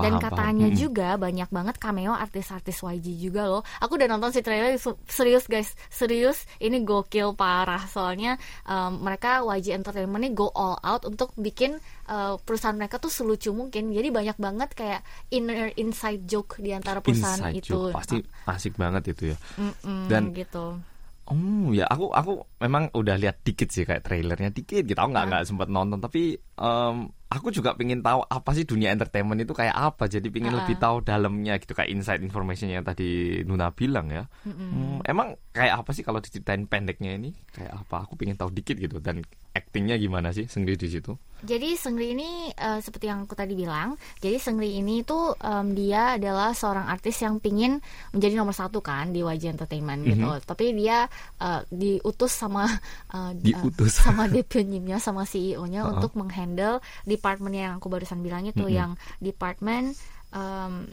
Paham, 0.00 0.20
katanya 0.20 0.38
paham. 0.64 0.72
Mm. 0.72 0.78
juga 0.78 1.08
banyak 1.14 1.48
banget 1.48 1.76
cameo 1.76 2.12
artis-artis 2.12 2.78
YG 2.78 3.06
juga 3.20 3.42
loh. 3.44 3.62
Aku 3.78 3.94
udah 3.94 4.06
nonton 4.06 4.30
si 4.30 4.40
trailer 4.40 4.78
serius 5.04 5.44
guys, 5.44 5.72
serius 5.88 6.42
ini 6.56 6.80
gokil 6.80 7.32
parah. 7.32 7.82
Soalnya 7.84 8.38
um, 8.64 9.00
mereka 9.00 9.40
YG 9.42 9.72
Entertainment 9.72 10.20
ini 10.20 10.30
go 10.30 10.48
all 10.48 10.78
out 10.78 11.02
untuk 11.02 11.34
bikin 11.34 11.76
uh, 12.04 12.38
perusahaan 12.38 12.74
mereka 12.74 12.96
tuh 12.96 13.08
selucu 13.08 13.50
mungkin. 13.50 13.90
Jadi 13.90 14.08
banyak 14.08 14.36
banget 14.36 14.70
kayak 14.72 15.00
inner 15.28 15.74
inside 15.74 16.22
joke 16.22 16.56
di 16.56 16.70
antara 16.70 16.98
perusahaan 16.98 17.38
Inside 17.44 17.58
itu. 17.58 17.72
joke, 17.84 17.92
pasti 17.92 18.16
asik 18.44 18.74
banget 18.74 19.10
itu 19.10 19.32
ya. 19.32 19.36
Mm-mm, 19.56 20.06
Dan- 20.06 20.30
gitu. 20.32 20.78
Oh 21.26 21.36
ya 21.70 21.84
aku 21.84 22.08
aku 22.08 22.32
memang 22.58 22.88
udah 22.90 23.12
lihat 23.14 23.44
dikit 23.44 23.68
sih 23.68 23.84
kayak 23.84 24.00
trailernya 24.00 24.48
dikit 24.48 24.80
gitu 24.80 24.96
aku 24.96 25.12
nggak 25.12 25.26
Ah. 25.26 25.30
nggak 25.30 25.44
sempat 25.44 25.68
nonton 25.68 26.00
tapi 26.00 26.32
em, 26.56 26.96
aku 27.28 27.52
juga 27.52 27.76
pengen 27.76 28.00
tahu 28.00 28.24
apa 28.24 28.50
sih 28.52 28.64
dunia 28.64 28.88
entertainment 28.88 29.36
itu 29.38 29.52
kayak 29.52 29.76
apa. 29.76 30.08
Jadi 30.08 30.28
pengen 30.28 30.56
Ah. 30.56 30.64
lebih 30.64 30.80
tahu 30.80 31.04
dalamnya 31.04 31.60
gitu 31.60 31.76
kayak 31.76 31.92
inside 31.92 32.24
information 32.24 32.72
yang 32.72 32.82
tadi 32.82 33.40
Nuna 33.44 33.68
bilang 33.70 34.08
ya. 34.08 34.24
Hmm, 34.48 35.04
emang 35.04 35.36
kayak 35.52 35.84
apa 35.84 35.90
sih 35.92 36.00
kalau 36.00 36.18
diceritain 36.18 36.64
pendeknya 36.64 37.14
ini? 37.14 37.36
Kayak 37.52 37.84
apa? 37.84 38.08
Aku 38.08 38.16
pengen 38.16 38.34
tahu 38.34 38.48
dikit 38.48 38.76
gitu 38.76 38.96
dan 38.98 39.20
actingnya 39.58 39.98
gimana 39.98 40.30
sih 40.30 40.46
sendiri 40.46 40.78
di 40.78 40.88
situ 40.88 41.12
Jadi 41.38 41.78
Seungri 41.78 42.18
ini 42.18 42.50
eh, 42.50 42.82
seperti 42.82 43.06
yang 43.06 43.22
aku 43.22 43.38
tadi 43.38 43.54
bilang, 43.54 43.94
jadi 44.18 44.42
Seungri 44.42 44.74
ini 44.74 45.06
tuh 45.06 45.38
em, 45.38 45.70
dia 45.70 46.18
adalah 46.18 46.50
seorang 46.50 46.90
artis 46.90 47.22
yang 47.22 47.38
pingin 47.38 47.78
menjadi 48.10 48.34
nomor 48.34 48.50
satu 48.50 48.82
kan 48.82 49.14
di 49.14 49.22
YG 49.22 49.54
Entertainment 49.54 50.02
gitu. 50.02 50.26
Mhm. 50.26 50.42
Tapi 50.42 50.74
dia 50.74 51.06
eh, 51.38 51.62
diutus 51.70 52.34
sama 52.34 52.66
eh, 53.14 53.32
Diutus. 53.38 54.02
sama 54.02 54.26
DPO-nya 54.26 54.98
sama 54.98 55.22
CEO-nya 55.22 55.86
Uh-uh. 55.86 55.94
untuk 56.02 56.18
menghandle 56.18 56.82
departemennya 57.06 57.70
yang 57.70 57.74
aku 57.78 57.86
barusan 57.86 58.18
bilang 58.18 58.42
itu 58.42 58.66
Mhm. 58.66 58.74
yang 58.74 58.90
department 59.22 59.94
em, 60.34 60.90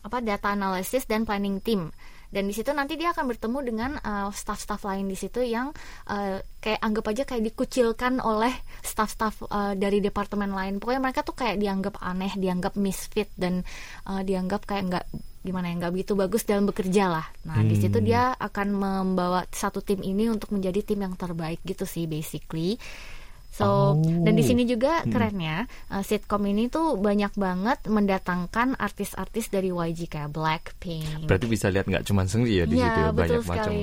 apa 0.00 0.20
data 0.20 0.52
analysis 0.52 1.04
dan 1.04 1.24
planning 1.24 1.56
team. 1.64 1.88
Dan 2.30 2.46
di 2.46 2.54
situ 2.54 2.70
nanti 2.70 2.94
dia 2.94 3.10
akan 3.10 3.26
bertemu 3.26 3.58
dengan 3.66 3.90
uh, 3.98 4.30
staff-staff 4.30 4.86
lain 4.86 5.10
di 5.10 5.18
situ 5.18 5.42
yang 5.42 5.74
uh, 6.06 6.38
kayak 6.62 6.80
anggap 6.80 7.04
aja 7.10 7.22
kayak 7.26 7.42
dikucilkan 7.50 8.22
oleh 8.22 8.54
staff-staff 8.80 9.50
uh, 9.50 9.74
dari 9.74 9.98
departemen 9.98 10.54
lain. 10.54 10.78
Pokoknya 10.78 11.02
mereka 11.02 11.26
tuh 11.26 11.34
kayak 11.34 11.58
dianggap 11.58 11.98
aneh, 11.98 12.30
dianggap 12.38 12.78
misfit 12.78 13.28
dan 13.34 13.66
uh, 14.06 14.22
dianggap 14.22 14.62
kayak 14.62 14.84
nggak 14.88 15.06
gimana 15.40 15.72
ya 15.72 15.74
nggak 15.80 15.92
begitu 15.96 16.12
bagus 16.12 16.44
dalam 16.44 16.68
bekerja 16.68 17.04
lah. 17.08 17.26
Nah 17.48 17.64
di 17.64 17.72
situ 17.72 17.96
Hmm. 17.96 18.06
dia 18.06 18.22
akan 18.36 18.68
membawa 18.76 19.48
satu 19.48 19.80
tim 19.80 20.04
ini 20.04 20.28
untuk 20.28 20.52
menjadi 20.52 20.84
tim 20.84 21.00
yang 21.00 21.16
terbaik 21.16 21.64
gitu 21.64 21.88
sih 21.88 22.04
basically. 22.04 22.76
So 23.50 23.66
Oh. 23.92 23.98
dan 23.98 24.32
di 24.32 24.42
sini 24.42 24.62
juga 24.62 25.02
Hmm. 25.02 25.10
kerennya 25.10 25.56
uh, 25.88 26.00
sitcom 26.00 26.40
ini 26.44 26.66
tuh 26.66 26.94
banyak 26.96 27.34
banget 27.34 27.82
mendatangkan 27.84 28.74
artis-artis 28.76 29.48
dari 29.48 29.68
YG 29.68 30.06
kayak 30.06 30.30
Blackpink. 30.30 31.26
berarti 31.26 31.46
bisa 31.46 31.66
lihat 31.66 31.84
nggak 31.84 32.04
cuma 32.04 32.22
Seungri 32.24 32.56
ya 32.56 32.64
di 32.64 32.76
Iya, 32.76 32.86
situ 32.86 33.00
ya 33.00 33.08
betul 33.08 33.18
banyak 33.18 33.42
macam 33.42 33.58
sekali. 33.66 33.80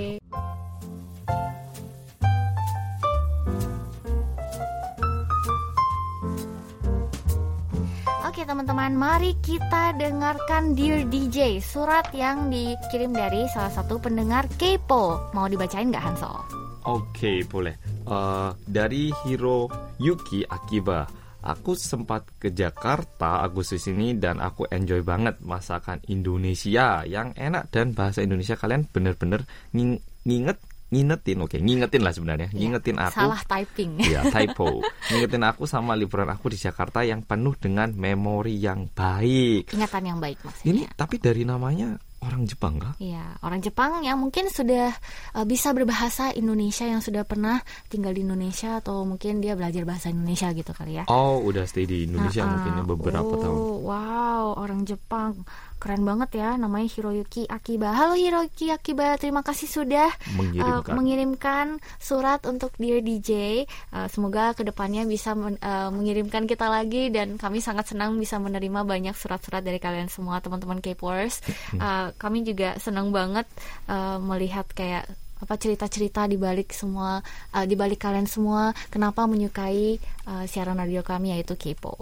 Oke 8.20 8.44
teman-teman, 8.44 8.92
mari 8.94 9.34
kita 9.40 9.96
dengarkan 9.96 10.76
Dear 10.76 11.08
DJ, 11.08 11.58
surat 11.60 12.12
yang 12.14 12.52
dikirim 12.52 13.10
dari 13.12 13.48
salah 13.48 13.72
satu 13.72 13.98
pendengar 13.98 14.46
Kepo. 14.52 15.32
Mau 15.32 15.48
dibacain 15.48 15.88
nggak 15.88 16.04
Hansol? 16.04 16.36
Oke, 16.84 17.42
boleh. 17.46 17.74
Eh, 18.08 18.50
dari 18.64 19.12
Hiro 19.24 19.68
Yuki 20.00 20.48
Akiba. 20.48 21.04
Aku 21.38 21.76
sempat 21.76 22.28
ke 22.40 22.52
Jakarta 22.52 23.40
Agustus 23.40 23.88
ini 23.88 24.16
dan 24.16 24.40
aku 24.40 24.68
enjoy 24.68 25.00
banget 25.00 25.40
masakan 25.40 26.00
Indonesia 26.08 27.04
yang 27.04 27.32
enak 27.36 27.68
dan 27.68 27.92
bahasa 27.92 28.20
Indonesia 28.20 28.56
kalian 28.56 28.88
bener-bener 28.88 29.44
nging- 29.72 30.02
nginget 30.24 30.60
ngingetin 30.88 31.44
oke 31.44 31.60
ngingetin 31.60 32.00
lah 32.00 32.16
sebenarnya 32.16 32.48
ngingetin 32.52 32.96
aku 32.96 33.28
Salah 33.28 33.44
typing. 33.44 34.00
Iya, 34.08 34.24
typo. 34.28 34.80
Ngingetin 35.12 35.44
aku 35.44 35.68
sama 35.68 36.00
liburan 36.00 36.32
aku 36.32 36.48
di 36.48 36.56
Jakarta 36.56 37.04
yang 37.04 37.28
penuh 37.28 37.60
dengan 37.60 37.92
memori 37.92 38.56
yang 38.56 38.88
baik. 38.88 39.76
Ingatan 39.76 40.04
yang 40.04 40.20
baik 40.20 40.40
Ini 40.40 40.48
maksudnya. 40.48 40.88
tapi 40.96 41.16
dari 41.20 41.44
namanya 41.44 41.92
orang 42.18 42.44
Jepang 42.44 42.82
kah? 42.82 42.94
Iya, 42.98 43.38
orang 43.46 43.62
Jepang 43.62 44.02
yang 44.02 44.18
mungkin 44.18 44.50
sudah 44.50 44.90
uh, 45.34 45.46
bisa 45.46 45.70
berbahasa 45.72 46.34
Indonesia 46.34 46.84
yang 46.84 47.00
sudah 47.00 47.24
pernah 47.24 47.62
tinggal 47.88 48.12
di 48.12 48.26
Indonesia 48.26 48.82
atau 48.82 49.06
mungkin 49.06 49.38
dia 49.38 49.54
belajar 49.54 49.86
bahasa 49.86 50.10
Indonesia 50.10 50.50
gitu 50.52 50.74
kali 50.74 50.98
ya. 50.98 51.04
Oh, 51.08 51.40
udah 51.46 51.64
stay 51.70 51.86
di 51.86 52.10
Indonesia 52.10 52.42
Ah, 52.42 52.48
ah. 52.48 52.52
mungkin 52.58 52.72
ya 52.74 52.84
beberapa 52.84 53.32
oh, 53.32 53.42
tahun. 53.42 53.60
Wow, 53.86 54.46
orang 54.58 54.82
Jepang. 54.84 55.46
Keren 55.78 56.02
banget 56.02 56.42
ya 56.42 56.58
namanya 56.58 56.90
Hiroyuki 56.90 57.46
Akiba. 57.46 57.94
Halo 57.94 58.18
Hiroyuki 58.18 58.74
Akiba, 58.74 59.14
terima 59.22 59.46
kasih 59.46 59.70
sudah 59.70 60.10
uh, 60.10 60.34
Mengirimkan. 60.34 60.94
mengirimkan 60.98 61.66
surat 62.02 62.42
untuk 62.50 62.74
Dear 62.82 63.06
DJ. 63.06 63.62
Uh, 63.94 64.10
semoga 64.10 64.58
ke 64.58 64.66
depannya 64.66 65.06
bisa 65.06 65.38
men- 65.38 65.62
uh, 65.62 65.94
mengirimkan 65.94 66.50
kita 66.50 66.66
lagi 66.66 67.14
dan 67.14 67.38
kami 67.38 67.62
sangat 67.62 67.94
senang 67.94 68.18
bisa 68.18 68.42
menerima 68.42 68.82
banyak 68.82 69.14
surat-surat 69.14 69.62
dari 69.62 69.78
kalian 69.78 70.10
semua 70.10 70.42
teman-teman 70.42 70.82
K-popers. 70.82 71.46
Uh, 71.78 72.07
kami 72.16 72.48
juga 72.48 72.80
senang 72.80 73.12
banget 73.12 73.44
uh, 73.92 74.22
melihat 74.24 74.68
kayak 74.72 75.10
apa 75.38 75.54
cerita-cerita 75.56 76.26
di 76.26 76.36
balik 76.36 76.72
semua 76.72 77.22
uh, 77.52 77.64
di 77.64 77.74
balik 77.74 78.00
kalian 78.00 78.26
semua 78.26 78.70
kenapa 78.88 79.24
menyukai 79.24 79.96
uh, 80.26 80.44
siaran 80.44 80.76
radio 80.76 81.02
kami 81.02 81.32
yaitu 81.32 81.54
Kepo. 81.54 81.94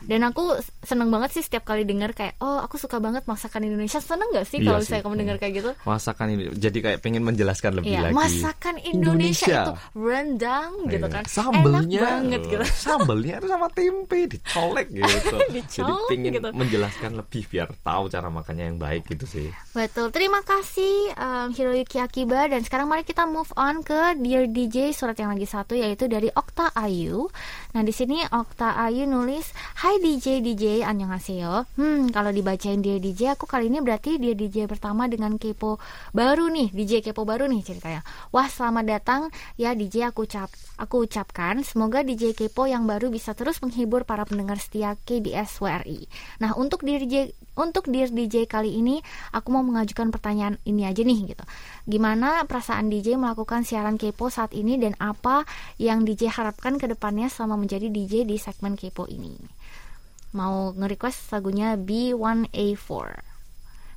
Dan 0.00 0.22
aku 0.22 0.54
seneng 0.80 1.08
banget 1.08 1.30
sih 1.32 1.42
setiap 1.42 1.64
kali 1.64 1.82
dengar 1.82 2.10
kayak 2.10 2.38
oh 2.38 2.58
aku 2.58 2.76
suka 2.76 2.98
banget 2.98 3.24
masakan 3.24 3.64
Indonesia. 3.64 3.98
Seneng 3.98 4.30
gak 4.30 4.46
sih 4.46 4.58
Iya 4.58 4.66
kalau 4.66 4.78
misalnya 4.80 5.02
kamu 5.02 5.16
dengar 5.18 5.36
kayak 5.38 5.54
gitu? 5.54 5.70
Masakan 5.82 6.26
ini 6.30 6.44
jadi 6.54 6.78
kayak 6.80 6.98
pengen 7.00 7.22
menjelaskan 7.22 7.72
lebih 7.74 7.90
Iya, 7.90 8.00
lagi. 8.04 8.14
masakan 8.14 8.74
Indonesia, 8.80 8.94
Indonesia. 8.94 9.60
itu 9.60 9.72
rendang 9.96 10.70
gitu 10.86 11.06
Iya. 11.06 11.14
kan. 11.14 11.22
Sambelnya 11.26 11.98
Enak 11.98 12.04
banget 12.04 12.40
gitu. 12.46 12.64
Sambelnya 12.86 13.34
itu 13.38 13.48
sama 13.48 13.68
tempe 13.70 14.18
dicolek 14.28 14.86
gitu. 14.88 15.06
Jadi 15.34 15.52
Dicolek 15.54 16.08
pengen 16.08 16.32
gitu. 16.32 16.48
menjelaskan 16.52 17.10
lebih 17.14 17.42
biar 17.48 17.68
tahu 17.80 18.04
cara 18.06 18.28
makannya 18.28 18.64
yang 18.68 18.78
baik 18.78 19.02
gitu 19.08 19.24
sih. 19.24 19.48
Betul. 19.72 20.10
Terima 20.10 20.40
kasih 20.40 20.94
um, 21.14 21.48
Hiroyuki 21.50 21.98
Akiba 21.98 22.46
dan 22.46 22.60
sekarang 22.60 22.83
mari 22.84 23.00
kita 23.00 23.24
move 23.24 23.48
on 23.56 23.80
ke 23.80 24.16
Dear 24.20 24.44
DJ 24.48 24.92
surat 24.92 25.16
yang 25.16 25.32
lagi 25.32 25.48
satu 25.48 25.72
yaitu 25.72 26.04
dari 26.04 26.28
Okta 26.28 26.68
Ayu. 26.76 27.32
Nah, 27.74 27.82
di 27.82 27.90
sini 27.90 28.22
Okta 28.22 28.78
Ayu 28.86 29.02
nulis, 29.02 29.50
"Hai 29.82 29.98
DJ 29.98 30.38
DJ 30.38 30.86
annyeonghaseyo." 30.86 31.66
Hmm, 31.74 32.06
kalau 32.14 32.30
dibacain 32.30 32.78
Dear 32.78 33.02
DJ 33.02 33.34
aku 33.34 33.50
kali 33.50 33.66
ini 33.66 33.82
berarti 33.82 34.14
Dear 34.14 34.38
DJ 34.38 34.70
pertama 34.70 35.10
dengan 35.10 35.34
kepo 35.42 35.82
baru 36.14 36.54
nih, 36.54 36.70
DJ 36.70 37.02
kepo 37.02 37.26
baru 37.26 37.50
nih 37.50 37.66
ceritanya. 37.66 38.06
Wah, 38.30 38.46
selamat 38.46 38.84
datang 38.86 39.26
ya 39.58 39.74
DJ 39.74 40.14
aku 40.14 40.22
ucap 40.22 40.54
aku 40.78 41.02
ucapkan 41.02 41.66
semoga 41.66 42.06
DJ 42.06 42.38
kepo 42.38 42.70
yang 42.70 42.86
baru 42.86 43.10
bisa 43.10 43.34
terus 43.34 43.58
menghibur 43.58 44.06
para 44.06 44.22
pendengar 44.22 44.62
setia 44.62 44.94
KBS 45.02 45.58
WRI. 45.58 46.06
Nah, 46.46 46.54
untuk 46.54 46.86
DJ 46.86 47.34
untuk 47.58 47.90
Dear 47.90 48.06
DJ 48.06 48.46
kali 48.46 48.70
ini 48.70 49.02
aku 49.34 49.50
mau 49.50 49.66
mengajukan 49.66 50.14
pertanyaan 50.14 50.62
ini 50.62 50.86
aja 50.86 51.02
nih 51.02 51.34
gitu. 51.34 51.42
Gimana 51.90 52.46
perasaan 52.46 52.86
DJ 52.86 53.18
melakukan 53.18 53.66
siaran 53.66 53.98
kepo 53.98 54.30
saat 54.30 54.54
ini 54.54 54.78
dan 54.78 54.94
apa 55.02 55.42
yang 55.82 56.06
DJ 56.06 56.30
harapkan 56.30 56.78
ke 56.78 56.86
depannya 56.86 57.26
selama 57.26 57.63
menjadi 57.64 57.88
DJ 57.88 58.28
di 58.28 58.36
segmen 58.36 58.76
kepo 58.76 59.08
ini? 59.08 59.40
Mau 60.36 60.76
nge-request 60.76 61.32
lagunya 61.32 61.80
B1A4. 61.80 62.92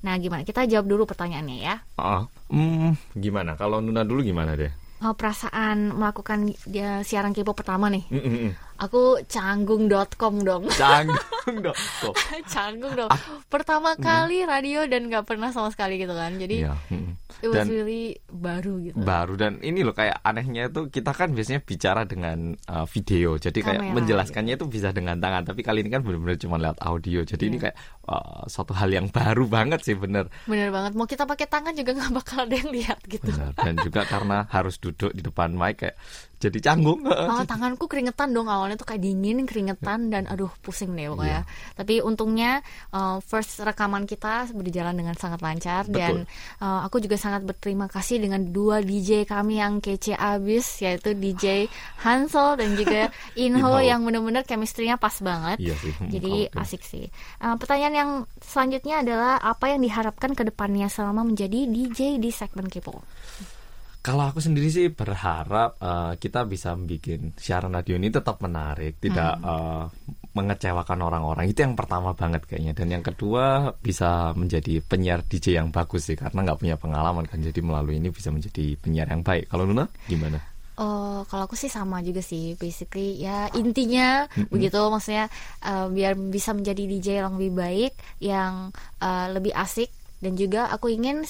Nah, 0.08 0.14
gimana? 0.16 0.48
Kita 0.48 0.64
jawab 0.64 0.88
dulu 0.88 1.04
pertanyaannya 1.04 1.58
ya. 1.60 1.76
Ah, 2.00 2.32
hmm, 2.48 3.20
gimana? 3.20 3.60
Kalau 3.60 3.84
Nuna 3.84 4.08
dulu 4.08 4.24
gimana 4.24 4.56
deh? 4.56 4.72
Oh, 5.04 5.14
perasaan 5.14 5.94
melakukan 5.94 6.58
dia 6.66 7.04
siaran 7.04 7.36
kepo 7.36 7.54
pertama 7.54 7.92
nih. 7.92 8.08
Mm, 8.10 8.18
mm, 8.18 8.34
mm. 8.34 8.52
Aku 8.80 9.18
canggung.com 9.26 10.36
dong. 10.40 10.64
Canggung 10.78 11.18
dong. 11.62 11.78
Kok. 12.00 12.14
canggung 12.46 12.94
dong. 12.96 13.10
Pertama 13.46 13.96
kali 13.96 14.44
radio 14.44 14.86
dan 14.86 15.06
nggak 15.06 15.24
pernah 15.24 15.50
sama 15.50 15.68
sekali 15.68 15.98
gitu 15.98 16.12
kan. 16.12 16.36
Jadi 16.36 16.56
Iya, 16.60 16.74
mm. 16.88 17.12
it 17.38 17.48
was 17.48 17.58
Dan- 17.60 17.70
really 17.70 18.18
baru 18.28 18.74
gitu. 18.82 18.98
baru 18.98 19.34
dan 19.36 19.54
ini 19.60 19.82
loh 19.82 19.94
kayak 19.94 20.20
anehnya 20.22 20.68
itu 20.68 20.90
kita 20.90 21.10
kan 21.12 21.32
biasanya 21.32 21.62
bicara 21.62 22.02
dengan 22.04 22.38
uh, 22.66 22.86
video 22.86 23.38
jadi 23.38 23.54
kayak 23.56 23.78
Kamera, 23.80 23.94
menjelaskannya 23.94 24.54
itu 24.56 24.66
bisa 24.66 24.90
dengan 24.90 25.18
tangan 25.18 25.46
tapi 25.46 25.62
kali 25.62 25.80
ini 25.80 25.90
kan 25.90 26.02
benar-benar 26.02 26.36
cuma 26.36 26.58
lewat 26.58 26.82
audio 26.82 27.22
jadi 27.22 27.44
ini 27.44 27.56
Iya. 27.56 27.64
kayak 27.64 27.76
uh, 28.06 28.42
suatu 28.48 28.74
hal 28.74 28.90
yang 28.90 29.08
baru 29.08 29.46
banget 29.48 29.80
sih 29.82 29.94
bener 29.94 30.34
Bener 30.44 30.70
banget. 30.70 30.92
Mau 30.94 31.06
kita 31.06 31.24
pakai 31.24 31.46
tangan 31.48 31.74
juga 31.74 31.94
nggak 31.94 32.12
bakal 32.16 32.38
ada 32.44 32.56
yang 32.56 32.70
lihat 32.70 33.00
gitu. 33.06 33.30
Bener. 33.30 33.54
dan 33.56 33.74
juga 33.78 34.02
karena 34.12 34.38
harus 34.48 34.76
duduk 34.76 35.14
di 35.14 35.22
depan 35.22 35.50
mic 35.50 35.78
kayak 35.80 35.96
jadi 36.38 36.60
canggung 36.64 37.02
Oh, 37.02 37.42
tanganku 37.44 37.86
keringetan 37.86 38.30
dong 38.30 38.46
awalnya 38.46 38.67
awalnya 38.68 38.84
tuh 38.84 38.92
kayak 38.92 39.00
dingin, 39.00 39.48
keringetan 39.48 40.12
dan 40.12 40.28
aduh 40.28 40.52
pusing 40.60 40.92
deh 40.92 41.08
pokoknya. 41.08 41.48
Iya. 41.48 41.74
Tapi 41.80 42.04
untungnya 42.04 42.60
uh, 42.92 43.24
first 43.24 43.64
rekaman 43.64 44.04
kita 44.04 44.52
berjalan 44.52 44.92
dengan 44.92 45.16
sangat 45.16 45.40
lancar 45.40 45.88
dan 45.88 46.28
uh, 46.60 46.84
aku 46.84 47.00
juga 47.00 47.16
sangat 47.16 47.48
berterima 47.48 47.88
kasih 47.88 48.20
dengan 48.20 48.44
dua 48.52 48.84
DJ 48.84 49.24
kami 49.24 49.64
yang 49.64 49.80
kece 49.80 50.20
abis 50.20 50.84
yaitu 50.84 51.16
DJ 51.16 51.72
Hansel 52.04 52.60
dan 52.60 52.76
juga 52.76 53.08
Inho 53.40 53.80
Inho. 53.80 53.88
yang 53.88 54.04
benar-benar 54.04 54.44
chemistry-nya 54.44 55.00
pas 55.00 55.16
banget. 55.24 55.64
Iya 55.64 55.76
sih. 55.80 55.96
Hmm, 55.96 56.12
Jadi 56.12 56.52
oke. 56.52 56.60
asik 56.60 56.84
sih. 56.84 57.08
Uh, 57.40 57.56
pertanyaan 57.56 57.96
yang 57.96 58.12
selanjutnya 58.44 59.00
adalah 59.00 59.40
apa 59.40 59.72
yang 59.72 59.80
diharapkan 59.80 60.36
ke 60.36 60.44
depannya 60.44 60.92
selama 60.92 61.24
menjadi 61.24 61.64
DJ 61.64 62.20
di 62.20 62.30
segmen 62.36 62.68
Kepo? 62.68 63.00
Kalau 64.08 64.24
aku 64.24 64.40
sendiri 64.40 64.72
sih 64.72 64.88
berharap 64.88 65.76
eh, 65.84 66.14
kita 66.16 66.48
bisa 66.48 66.72
bikin 66.80 67.36
siaran 67.36 67.76
radio 67.76 68.00
ini 68.00 68.08
tetap 68.08 68.40
menarik, 68.40 69.04
tidak 69.04 69.36
eh, 69.44 69.84
mengecewakan 70.32 71.00
orang-orang. 71.04 71.52
Itu 71.52 71.68
yang 71.68 71.76
pertama 71.76 72.16
banget 72.16 72.48
kayaknya. 72.48 72.72
Dan 72.72 72.88
yang 72.88 73.04
kedua 73.04 73.76
bisa 73.76 74.32
menjadi 74.32 74.80
penyiar 74.80 75.28
DJ 75.28 75.60
yang 75.60 75.76
bagus 75.76 76.08
sih, 76.08 76.16
karena 76.16 76.40
nggak 76.40 76.60
punya 76.64 76.80
pengalaman 76.80 77.28
kan. 77.28 77.44
Jadi 77.44 77.60
melalui 77.60 78.00
ini 78.00 78.08
bisa 78.08 78.32
menjadi 78.32 78.80
penyiar 78.80 79.12
yang 79.12 79.28
baik. 79.28 79.52
Kalau 79.52 79.68
Luna 79.68 79.84
gimana? 80.08 80.40
Oh, 80.78 81.26
kalau 81.26 81.50
aku 81.50 81.58
sih 81.58 81.74
sama 81.74 82.06
juga 82.06 82.22
sih, 82.22 82.54
basically 82.54 83.18
ya 83.18 83.50
intinya 83.58 84.30
begitu, 84.54 84.78
maksudnya 84.94 85.26
eh, 85.66 85.88
biar 85.90 86.14
bisa 86.16 86.54
menjadi 86.54 86.84
DJ 86.86 87.08
yang 87.26 87.36
lebih 87.36 87.54
baik, 87.58 87.94
yang 88.22 88.70
eh, 89.02 89.28
lebih 89.34 89.58
asik 89.58 89.90
dan 90.18 90.34
juga 90.34 90.74
aku 90.74 90.90
ingin 90.90 91.22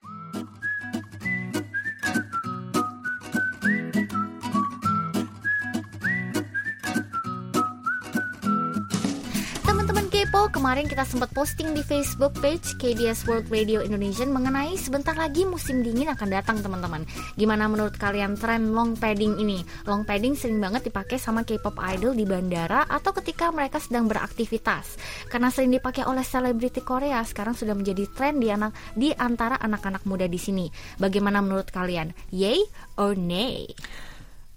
Kemarin 10.47 10.87
kita 10.87 11.03
sempat 11.03 11.35
posting 11.35 11.75
di 11.75 11.83
Facebook 11.83 12.39
page 12.39 12.79
KBS 12.79 13.27
World 13.27 13.51
Radio 13.51 13.83
Indonesia 13.83 14.23
mengenai 14.23 14.79
sebentar 14.79 15.11
lagi 15.11 15.43
musim 15.43 15.83
dingin 15.83 16.07
akan 16.07 16.31
datang 16.31 16.63
teman-teman. 16.63 17.03
Gimana 17.35 17.67
menurut 17.67 17.99
kalian 17.99 18.39
tren 18.39 18.71
long 18.71 18.95
padding 18.95 19.35
ini? 19.35 19.59
Long 19.83 20.07
padding 20.07 20.39
sering 20.39 20.63
banget 20.63 20.87
dipakai 20.87 21.19
sama 21.19 21.43
K-pop 21.43 21.75
idol 21.91 22.15
di 22.15 22.23
bandara 22.23 22.87
atau 22.87 23.11
ketika 23.19 23.51
mereka 23.51 23.83
sedang 23.83 24.07
beraktivitas. 24.07 24.95
Karena 25.27 25.51
sering 25.51 25.75
dipakai 25.75 26.07
oleh 26.07 26.23
selebriti 26.23 26.79
Korea, 26.87 27.19
sekarang 27.27 27.59
sudah 27.59 27.75
menjadi 27.75 28.07
tren 28.07 28.39
di 28.39 28.47
anak 28.47 28.71
di 28.95 29.11
antara 29.11 29.59
anak-anak 29.59 30.07
muda 30.07 30.31
di 30.31 30.39
sini. 30.39 30.71
Bagaimana 30.95 31.43
menurut 31.43 31.67
kalian? 31.67 32.15
Yay 32.31 32.63
or 32.95 33.19
nay? 33.19 33.67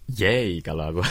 Yay 0.06 0.62
kalau 0.62 0.94
aku. 0.94 1.02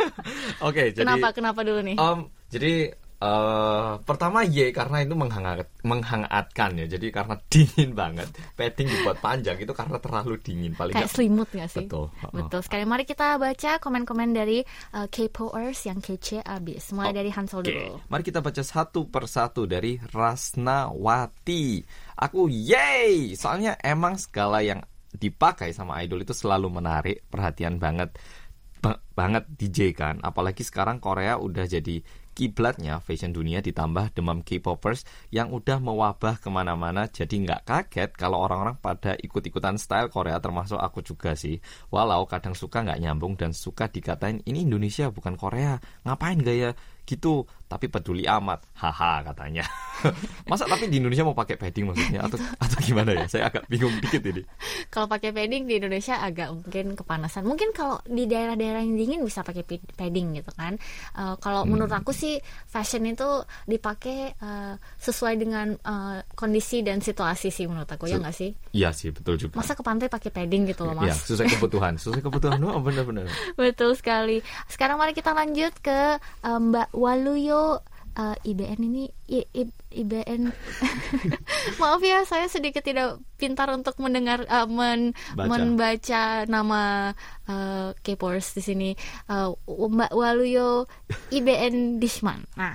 Oke, 0.72 0.96
jadi 0.96 1.04
Kenapa? 1.04 1.36
Kenapa 1.36 1.60
dulu 1.60 1.84
nih? 1.84 2.00
Em, 2.00 2.18
jadi 2.48 2.96
eh, 3.18 3.92
pertama 4.02 4.42
Y 4.42 4.70
karena 4.70 5.02
itu 5.02 5.12
menghangat 5.12 5.66
menghangatkan 5.82 6.78
ya. 6.78 6.86
Jadi 6.86 7.10
karena 7.10 7.34
dingin 7.52 7.90
banget. 7.92 8.28
Padding 8.54 8.86
dibuat 8.86 9.18
panjang 9.18 9.58
itu 9.58 9.70
karena 9.70 9.98
terlalu 9.98 10.38
dingin 10.38 10.72
paling 10.72 10.94
Kayak 10.94 11.06
nggak- 11.06 11.14
selimut 11.14 11.48
gak 11.50 11.68
sih? 11.68 11.86
Betul. 11.86 12.06
Oh. 12.08 12.30
Betul 12.30 12.60
sekali. 12.62 12.82
Mari 12.82 13.02
kita 13.02 13.34
baca 13.36 13.70
komen-komen 13.78 14.30
dari 14.30 14.62
uh, 14.94 15.06
K-popers 15.06 15.80
yang 15.84 15.98
kece 15.98 16.40
abis. 16.40 16.90
Mulai 16.92 17.12
dari 17.12 17.30
Hansel 17.30 17.60
Oke, 17.60 17.70
dulu. 17.70 17.98
mari 18.06 18.22
kita 18.22 18.38
baca 18.38 18.62
satu 18.62 19.06
persatu 19.06 19.66
dari 19.66 19.98
Rasnawati. 19.98 21.82
Aku 22.18 22.46
yay, 22.46 23.34
soalnya 23.34 23.78
emang 23.78 24.18
segala 24.18 24.58
yang 24.60 24.82
dipakai 25.08 25.72
sama 25.72 25.98
idol 26.02 26.20
itu 26.20 26.30
selalu 26.30 26.68
menarik 26.68 27.24
perhatian 27.26 27.78
banget 27.78 28.12
ba- 28.78 29.00
banget 29.10 29.46
DJ 29.48 29.90
kan. 29.90 30.18
Apalagi 30.20 30.62
sekarang 30.62 30.98
Korea 30.98 31.38
udah 31.38 31.64
jadi 31.64 32.02
kiblatnya 32.38 33.02
fashion 33.02 33.34
dunia 33.34 33.58
ditambah 33.58 34.14
demam 34.14 34.46
K-popers 34.46 35.02
yang 35.34 35.50
udah 35.50 35.82
mewabah 35.82 36.38
ke 36.38 36.46
mana-mana 36.46 37.10
jadi 37.10 37.34
nggak 37.34 37.66
kaget 37.66 38.10
kalau 38.14 38.38
orang-orang 38.46 38.78
pada 38.78 39.18
ikut-ikutan 39.18 39.74
style 39.74 40.06
Korea 40.06 40.38
termasuk 40.38 40.78
aku 40.78 41.02
juga 41.02 41.34
sih. 41.34 41.58
Walau 41.90 42.30
kadang 42.30 42.54
suka 42.54 42.86
nggak 42.86 43.02
nyambung 43.02 43.34
dan 43.34 43.50
suka 43.50 43.90
dikatain 43.90 44.46
ini 44.46 44.62
Indonesia 44.62 45.10
bukan 45.10 45.34
Korea 45.34 45.82
ngapain 46.06 46.38
gaya 46.38 46.78
gitu 47.08 47.32
tapi 47.64 47.88
peduli 47.88 48.24
amat 48.24 48.64
haha 48.76 49.24
katanya 49.24 49.64
masa 50.48 50.64
tapi 50.64 50.88
di 50.88 51.00
Indonesia 51.00 51.24
mau 51.24 51.36
pakai 51.36 51.56
padding 51.56 51.88
maksudnya 51.88 52.24
atau 52.24 52.36
atau 52.60 52.78
gimana 52.80 53.12
ya 53.12 53.26
saya 53.26 53.48
agak 53.48 53.64
bingung 53.66 53.92
dikit 53.98 54.22
ini 54.24 54.44
Kalau 54.88 55.04
pakai 55.04 55.32
padding 55.32 55.68
di 55.68 55.76
Indonesia 55.76 56.16
agak 56.16 56.48
mungkin 56.48 56.96
kepanasan. 56.96 57.44
Mungkin 57.44 57.76
kalau 57.76 58.00
di 58.08 58.24
daerah-daerah 58.24 58.80
yang 58.80 58.96
dingin 58.96 59.20
bisa 59.20 59.44
pakai 59.44 59.60
padding 59.68 60.40
gitu 60.40 60.48
kan. 60.56 60.80
Uh, 61.12 61.36
kalau 61.38 61.60
Hmm. 61.68 61.76
menurut 61.76 61.92
aku 61.92 62.16
sih 62.16 62.40
fashion 62.64 63.04
itu 63.04 63.26
dipakai 63.64 64.32
uh, 64.40 64.74
sesuai 64.96 65.34
dengan 65.36 65.76
uh, 65.84 66.24
kondisi 66.32 66.80
dan 66.80 67.04
situasi 67.04 67.52
sih 67.52 67.68
menurut 67.68 67.84
aku 67.86 68.08
ya 68.08 68.16
nggak 68.16 68.32
sih? 68.32 68.50
iya 68.72 68.88
sih 68.90 69.12
betul 69.12 69.36
juga 69.36 69.60
Masa 69.60 69.74
ke 69.74 69.82
pantai 69.82 70.08
pakai 70.08 70.30
padding 70.30 70.64
gitu 70.66 70.86
loh 70.86 70.96
ya 71.04 71.12
mas? 71.12 71.20
sesuai 71.26 71.46
kebutuhan 71.54 71.92
sesuai 71.96 72.22
kebutuhan 72.22 72.56
oh 72.64 72.80
benar-benar 72.80 73.28
Betul 73.54 73.92
sekali. 73.92 74.40
Sekarang 74.66 74.96
mari 74.96 75.12
kita 75.12 75.36
lanjut 75.36 75.74
ke 75.78 76.16
uh, 76.42 76.58
Mbak 76.58 76.88
Waluyo 76.98 77.78
uh, 78.18 78.36
IBN 78.42 78.80
ini 78.82 79.04
I- 79.30 79.46
I- 79.54 79.78
IBN 79.94 80.50
maaf 81.80 82.02
ya 82.02 82.26
saya 82.26 82.50
sedikit 82.50 82.82
tidak 82.82 83.22
pintar 83.38 83.70
untuk 83.70 83.94
mendengar 84.02 84.42
uh, 84.44 84.66
men- 84.66 85.14
Baca. 85.32 85.46
membaca 85.46 86.22
nama 86.44 87.14
uh, 87.46 87.94
K-popers 88.02 88.58
di 88.58 88.62
sini 88.62 88.90
Uh, 89.30 89.54
Mbak 89.68 90.12
Waluyo 90.12 90.90
IBN 91.30 92.02
Dishman. 92.02 92.42
Nah 92.58 92.74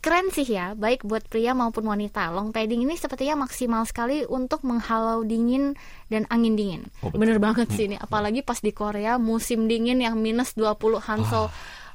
Keren 0.00 0.30
sih 0.30 0.46
ya, 0.46 0.72
baik 0.78 1.02
buat 1.02 1.26
pria 1.26 1.50
maupun 1.50 1.82
wanita. 1.82 2.30
Long 2.30 2.54
padding 2.54 2.86
ini 2.86 2.94
sepertinya 2.94 3.42
maksimal 3.44 3.82
sekali 3.84 4.22
untuk 4.22 4.62
menghalau 4.62 5.26
dingin 5.26 5.74
dan 6.06 6.30
angin 6.30 6.54
dingin. 6.54 6.82
Oh, 7.02 7.10
betul. 7.10 7.20
Bener 7.26 7.36
banget 7.42 7.68
sih 7.74 7.84
ini, 7.90 7.98
apalagi 7.98 8.40
pas 8.40 8.62
di 8.62 8.70
Korea 8.70 9.18
musim 9.18 9.66
dingin 9.66 9.98
yang 9.98 10.14
minus 10.16 10.54
20 10.54 10.78
Hansel. 11.04 11.50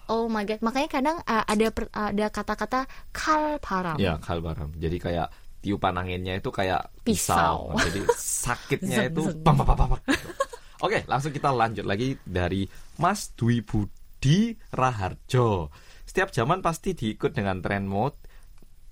Oh 0.05 0.29
my 0.29 0.45
god, 0.45 0.61
makanya 0.61 0.89
kadang 0.89 1.17
uh, 1.25 1.43
ada 1.45 1.67
per- 1.73 1.91
ada 1.93 2.25
kata-kata 2.29 2.79
kalparam. 3.09 3.97
ya 3.97 4.21
kalbaram 4.21 4.69
jadi 4.77 4.97
kayak 5.01 5.27
tiupan 5.65 5.97
anginnya 5.97 6.37
itu 6.37 6.53
kayak 6.53 6.93
Pisau. 7.01 7.73
pisau, 7.73 7.89
jadi 7.89 8.01
sakitnya 8.13 8.99
itu 9.09 9.33
pam 9.41 9.57
pam 9.57 9.73
pam 9.73 9.97
oke 10.85 10.99
langsung 11.09 11.33
kita 11.33 11.49
lanjut 11.49 11.89
lagi 11.89 12.13
dari 12.21 12.69
Mas 13.01 13.33
Dwi 13.33 13.65
Budi 13.65 14.53
Raharjo. 14.69 15.73
Setiap 16.05 16.29
zaman 16.29 16.61
pasti 16.61 16.93
diikut 16.93 17.33
dengan 17.33 17.65
trend 17.65 17.89
mode 17.89 18.21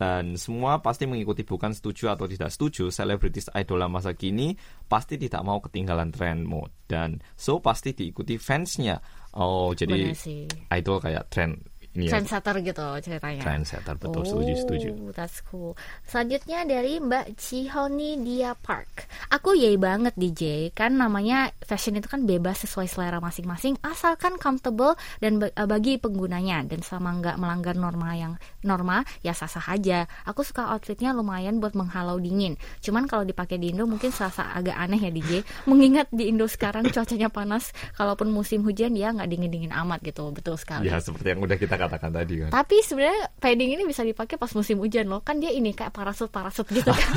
dan 0.01 0.35
semua 0.35 0.81
pasti 0.81 1.05
mengikuti 1.05 1.45
bukan 1.45 1.71
setuju 1.71 2.11
atau 2.11 2.25
tidak 2.25 2.49
setuju 2.49 2.89
selebritis 2.89 3.47
idola 3.53 3.85
masa 3.87 4.17
kini 4.17 4.57
pasti 4.89 5.21
tidak 5.21 5.45
mau 5.45 5.61
ketinggalan 5.61 6.09
trend 6.09 6.43
mode 6.43 6.73
dan 6.89 7.21
so 7.37 7.61
pasti 7.61 7.93
diikuti 7.93 8.41
fansnya 8.41 8.99
oh 9.37 9.73
jadi 9.73 10.13
sih. 10.13 10.45
idol 10.69 10.97
kayak 11.01 11.27
trend 11.33 11.59
ya 11.93 12.09
Trendsetter 12.09 12.55
gitu 12.65 12.85
ceritanya. 13.01 13.41
trendsetter 13.41 13.95
betul 13.97 14.25
setuju 14.25 14.53
setuju 14.57 14.89
Oh, 14.93 15.11
that's 15.11 15.41
cool. 15.49 15.75
Selanjutnya 16.07 16.63
dari 16.63 16.97
Mbak 16.97 17.35
Chihoni 17.37 18.17
Dia 18.21 18.55
Park. 18.55 19.05
Aku 19.29 19.53
yay 19.53 19.75
banget 19.75 20.15
DJ, 20.15 20.71
kan 20.71 20.95
namanya 20.95 21.51
fashion 21.61 21.97
itu 21.97 22.07
kan 22.07 22.23
bebas 22.23 22.63
sesuai 22.63 22.87
selera 22.87 23.19
masing-masing, 23.19 23.77
asalkan 23.83 24.37
comfortable 24.37 24.95
dan 25.19 25.41
eh, 25.43 25.51
bagi 25.67 25.97
penggunanya 25.97 26.63
dan 26.65 26.79
selama 26.85 27.19
nggak 27.19 27.37
melanggar 27.37 27.75
norma 27.75 28.09
yang 28.15 28.33
norma 28.63 29.03
ya 29.25 29.35
sah-sah 29.35 29.65
aja. 29.73 30.05
Aku 30.23 30.41
suka 30.45 30.71
outfitnya 30.71 31.11
lumayan 31.11 31.59
buat 31.59 31.73
menghalau 31.75 32.17
dingin. 32.17 32.55
Cuman 32.79 33.05
kalau 33.05 33.27
dipakai 33.27 33.59
di 33.59 33.73
Indo 33.75 33.83
mungkin 33.85 34.13
serasa 34.13 34.53
agak 34.53 34.77
aneh 34.77 34.99
ya 35.03 35.11
DJ. 35.11 35.31
Mengingat 35.69 36.07
di 36.13 36.29
Indo 36.31 36.47
sekarang 36.47 36.87
cuacanya 36.89 37.27
panas, 37.27 37.75
kalaupun 37.97 38.31
musim 38.31 38.63
hujan 38.63 38.95
ya 38.95 39.11
nggak 39.11 39.29
dingin-dingin 39.29 39.73
amat 39.83 39.99
gitu. 40.05 40.31
Betul 40.31 40.55
sekali. 40.55 40.87
Ya 40.87 40.97
seperti 41.01 41.33
yang 41.35 41.41
udah 41.43 41.57
kita 41.59 41.75
katakan 41.83 42.11
tadi 42.11 42.33
kan. 42.39 42.49
Tapi 42.49 42.75
sebenarnya 42.79 43.19
padding 43.35 43.71
ini 43.71 43.83
bisa 43.83 44.01
dipakai 44.01 44.35
pas 44.35 44.49
musim 44.49 44.77
hujan 44.77 45.05
loh. 45.05 45.19
Kan 45.19 45.37
dia 45.37 45.49
ini 45.49 45.71
kayak 45.71 45.91
parasut 45.91 46.27
parasut 46.27 46.65
gitu 46.65 46.87
kan. 46.87 47.09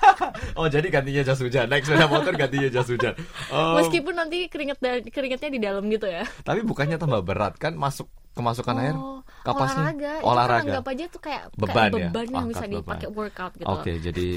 oh 0.58 0.66
jadi 0.66 0.86
gantinya 0.86 1.22
jas 1.22 1.38
hujan. 1.38 1.66
Naik 1.66 1.82
sepeda 1.82 2.06
motor 2.06 2.32
gantinya 2.32 2.68
jas 2.68 2.86
hujan. 2.86 3.14
Oh, 3.48 3.76
Meskipun 3.76 4.12
nanti 4.12 4.46
keringet 4.46 4.78
da- 4.78 5.02
keringetnya 5.02 5.48
di 5.48 5.60
dalam 5.60 5.84
gitu 5.86 6.04
ya. 6.04 6.24
tapi 6.40 6.60
bukannya 6.60 6.96
tambah 6.96 7.20
berat 7.20 7.56
kan 7.56 7.74
masuk 7.74 8.06
kemasukan 8.32 8.76
air 8.78 8.92
Oh, 8.92 9.20
kapasnya 9.42 9.88
olahraga. 9.88 10.12
Itu 10.12 10.18
kan 10.18 10.26
olahraga. 10.26 10.62
anggap 10.68 10.84
aja 10.86 11.04
tuh 11.06 11.20
kayak 11.20 11.42
Beban 11.52 11.72
kayak 11.72 11.88
ya? 11.88 11.92
beban 12.06 12.26
yang 12.30 12.46
bisa 12.46 12.60
beban. 12.62 12.74
dipakai 12.74 13.08
workout 13.10 13.52
gitu. 13.54 13.66
Oke, 13.66 13.92
jadi 13.98 14.28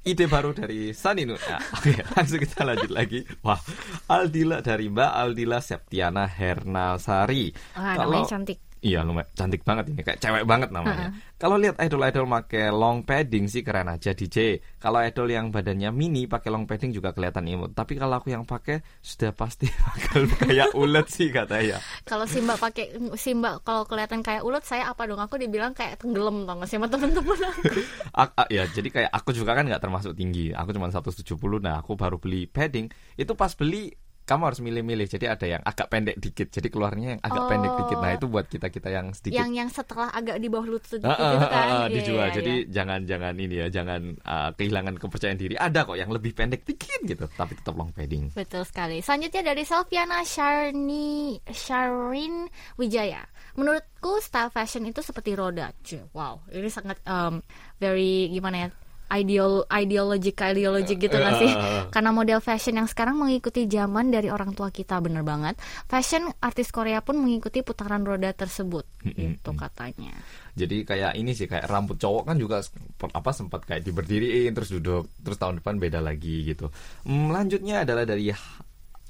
ide 0.00 0.24
baru 0.26 0.50
dari 0.50 0.92
Sani 0.92 1.24
Nur. 1.24 1.36
Ya, 1.38 1.56
Oke, 1.74 1.92
langsung 2.14 2.36
kita 2.38 2.64
lanjut 2.64 2.88
lagi. 2.88 3.20
Wah, 3.40 3.60
Aldila 4.06 4.60
dari 4.60 4.88
Mbak 4.88 5.12
Aldila 5.14 5.58
Septiana 5.58 6.24
Hernasari. 6.24 7.52
Wah, 7.74 7.94
namanya 7.98 8.28
cantik. 8.28 8.60
Iya, 8.80 9.04
lumayan 9.04 9.28
cantik 9.36 9.60
banget 9.60 9.92
ini, 9.92 10.00
kayak 10.00 10.24
cewek 10.24 10.44
banget 10.48 10.72
namanya. 10.72 11.12
Kalau 11.36 11.60
lihat 11.60 11.76
idol-idol 11.76 12.24
pakai 12.24 12.72
long 12.72 13.04
padding 13.04 13.44
sih 13.44 13.60
keren 13.60 13.92
aja 13.92 14.16
DJ. 14.16 14.56
Kalau 14.80 15.04
idol 15.04 15.28
yang 15.28 15.52
badannya 15.52 15.92
mini 15.92 16.24
pakai 16.24 16.48
long 16.48 16.64
padding 16.64 16.88
juga 16.88 17.12
kelihatan 17.12 17.44
imut. 17.44 17.76
Tapi 17.76 18.00
kalau 18.00 18.16
aku 18.16 18.32
yang 18.32 18.48
pakai 18.48 18.80
sudah 19.04 19.36
pasti 19.36 19.68
bakal 19.84 20.24
kayak 20.32 20.72
ulet 20.72 21.04
sih 21.12 21.28
katanya. 21.28 21.76
Kalau 22.08 22.24
Simba 22.24 22.56
pakai 22.56 22.96
Simba 23.20 23.60
kalau 23.60 23.84
kelihatan 23.84 24.24
kayak 24.24 24.44
ulet 24.44 24.64
saya 24.64 24.88
apa 24.88 25.04
dong? 25.04 25.20
Aku 25.20 25.36
dibilang 25.36 25.76
kayak 25.76 26.00
tenggelam 26.00 26.48
tau 26.48 26.56
gak 26.60 26.68
sih 26.68 26.80
sama 26.80 26.88
temen-temen 26.88 27.36
aku. 27.36 27.62
Ak- 28.20 28.36
ak- 28.36 28.50
ya 28.52 28.64
jadi 28.64 28.88
kayak 28.88 29.10
aku 29.12 29.36
juga 29.36 29.52
kan 29.52 29.68
nggak 29.68 29.80
termasuk 29.80 30.12
tinggi 30.16 30.50
aku 30.50 30.72
cuma 30.72 30.88
170 30.88 31.24
nah 31.60 31.80
aku 31.80 31.94
baru 31.94 32.16
beli 32.16 32.48
padding 32.48 32.88
itu 33.16 33.32
pas 33.36 33.52
beli 33.54 33.92
kamu 34.30 34.42
harus 34.46 34.60
milih-milih 34.62 35.10
jadi 35.10 35.34
ada 35.34 35.46
yang 35.58 35.62
agak 35.66 35.90
pendek 35.90 36.16
dikit 36.22 36.54
jadi 36.54 36.68
keluarnya 36.70 37.18
yang 37.18 37.22
agak 37.26 37.38
Oh. 37.40 37.48
pendek 37.48 37.72
dikit 37.82 37.98
nah 37.98 38.12
itu 38.14 38.26
buat 38.28 38.46
kita 38.46 38.68
kita 38.68 38.88
yang 38.92 39.06
sedikit 39.16 39.40
yang 39.42 39.50
yang 39.56 39.68
setelah 39.72 40.12
agak 40.12 40.36
di 40.38 40.46
bawah 40.46 40.68
lutut 40.76 41.00
gitu 41.00 41.08
ah, 41.08 41.16
kan. 41.16 41.34
ah, 41.34 41.50
ah, 41.50 41.86
Iya, 41.88 41.96
dijual 41.98 42.28
iya, 42.28 42.36
jadi 42.36 42.52
iya. 42.62 42.68
jangan 42.70 43.00
jangan 43.08 43.34
ini 43.40 43.54
ya 43.58 43.66
jangan 43.72 44.00
ah, 44.22 44.50
kehilangan 44.54 44.94
kepercayaan 45.00 45.40
diri 45.40 45.56
ada 45.58 45.82
kok 45.82 45.98
yang 45.98 46.12
lebih 46.12 46.30
pendek 46.36 46.62
dikit 46.62 47.00
gitu 47.02 47.24
tapi 47.34 47.58
tetap 47.58 47.74
long 47.74 47.90
padding 47.90 48.30
Betul 48.30 48.62
sekali. 48.68 49.00
Selanjutnya 49.00 49.42
dari 49.42 49.64
Selviana 49.64 50.20
Sharni 50.22 51.40
Sharin 51.48 52.46
Wijaya. 52.76 53.24
Menurutku 53.58 54.20
style 54.22 54.52
fashion 54.52 54.86
itu 54.86 55.02
seperti 55.02 55.34
roda. 55.34 55.72
Wow, 56.14 56.44
ini 56.52 56.70
sangat 56.70 57.00
um, 57.08 57.42
very 57.80 58.30
gimana 58.30 58.68
ya? 58.68 58.68
Ideal, 59.10 59.66
ideologic, 59.66 60.38
ideologic 60.38 61.02
gitu 61.02 61.18
nggak 61.18 61.36
sih? 61.42 61.50
Karena 61.90 62.14
model 62.14 62.38
fashion 62.38 62.78
yang 62.78 62.86
sekarang 62.86 63.18
mengikuti 63.18 63.66
zaman 63.66 64.08
dari 64.08 64.30
orang 64.30 64.54
tua 64.54 64.70
kita 64.70 65.02
bener 65.02 65.26
banget. 65.26 65.58
Fashion 65.84 66.30
artis 66.38 66.70
Korea 66.70 67.02
pun 67.02 67.18
mengikuti 67.18 67.60
putaran 67.60 68.06
roda 68.06 68.30
tersebut, 68.30 68.86
itu 69.02 69.50
katanya. 69.58 70.14
jadi 70.50 70.82
kayak 70.84 71.12
ini 71.14 71.32
sih 71.32 71.46
kayak 71.46 71.66
rambut 71.66 71.96
cowok 71.96 72.30
kan 72.30 72.36
juga 72.36 72.60
apa 73.10 73.30
sempat 73.32 73.64
kayak 73.64 73.82
diberdiriin 73.82 74.50
terus 74.50 74.70
duduk 74.70 75.08
terus 75.22 75.38
tahun 75.38 75.62
depan 75.62 75.78
beda 75.78 75.98
lagi 75.98 76.42
gitu 76.44 76.68
Hmm, 77.02 77.30
lanjutnya 77.32 77.82
adalah 77.86 78.04
dari 78.04 78.28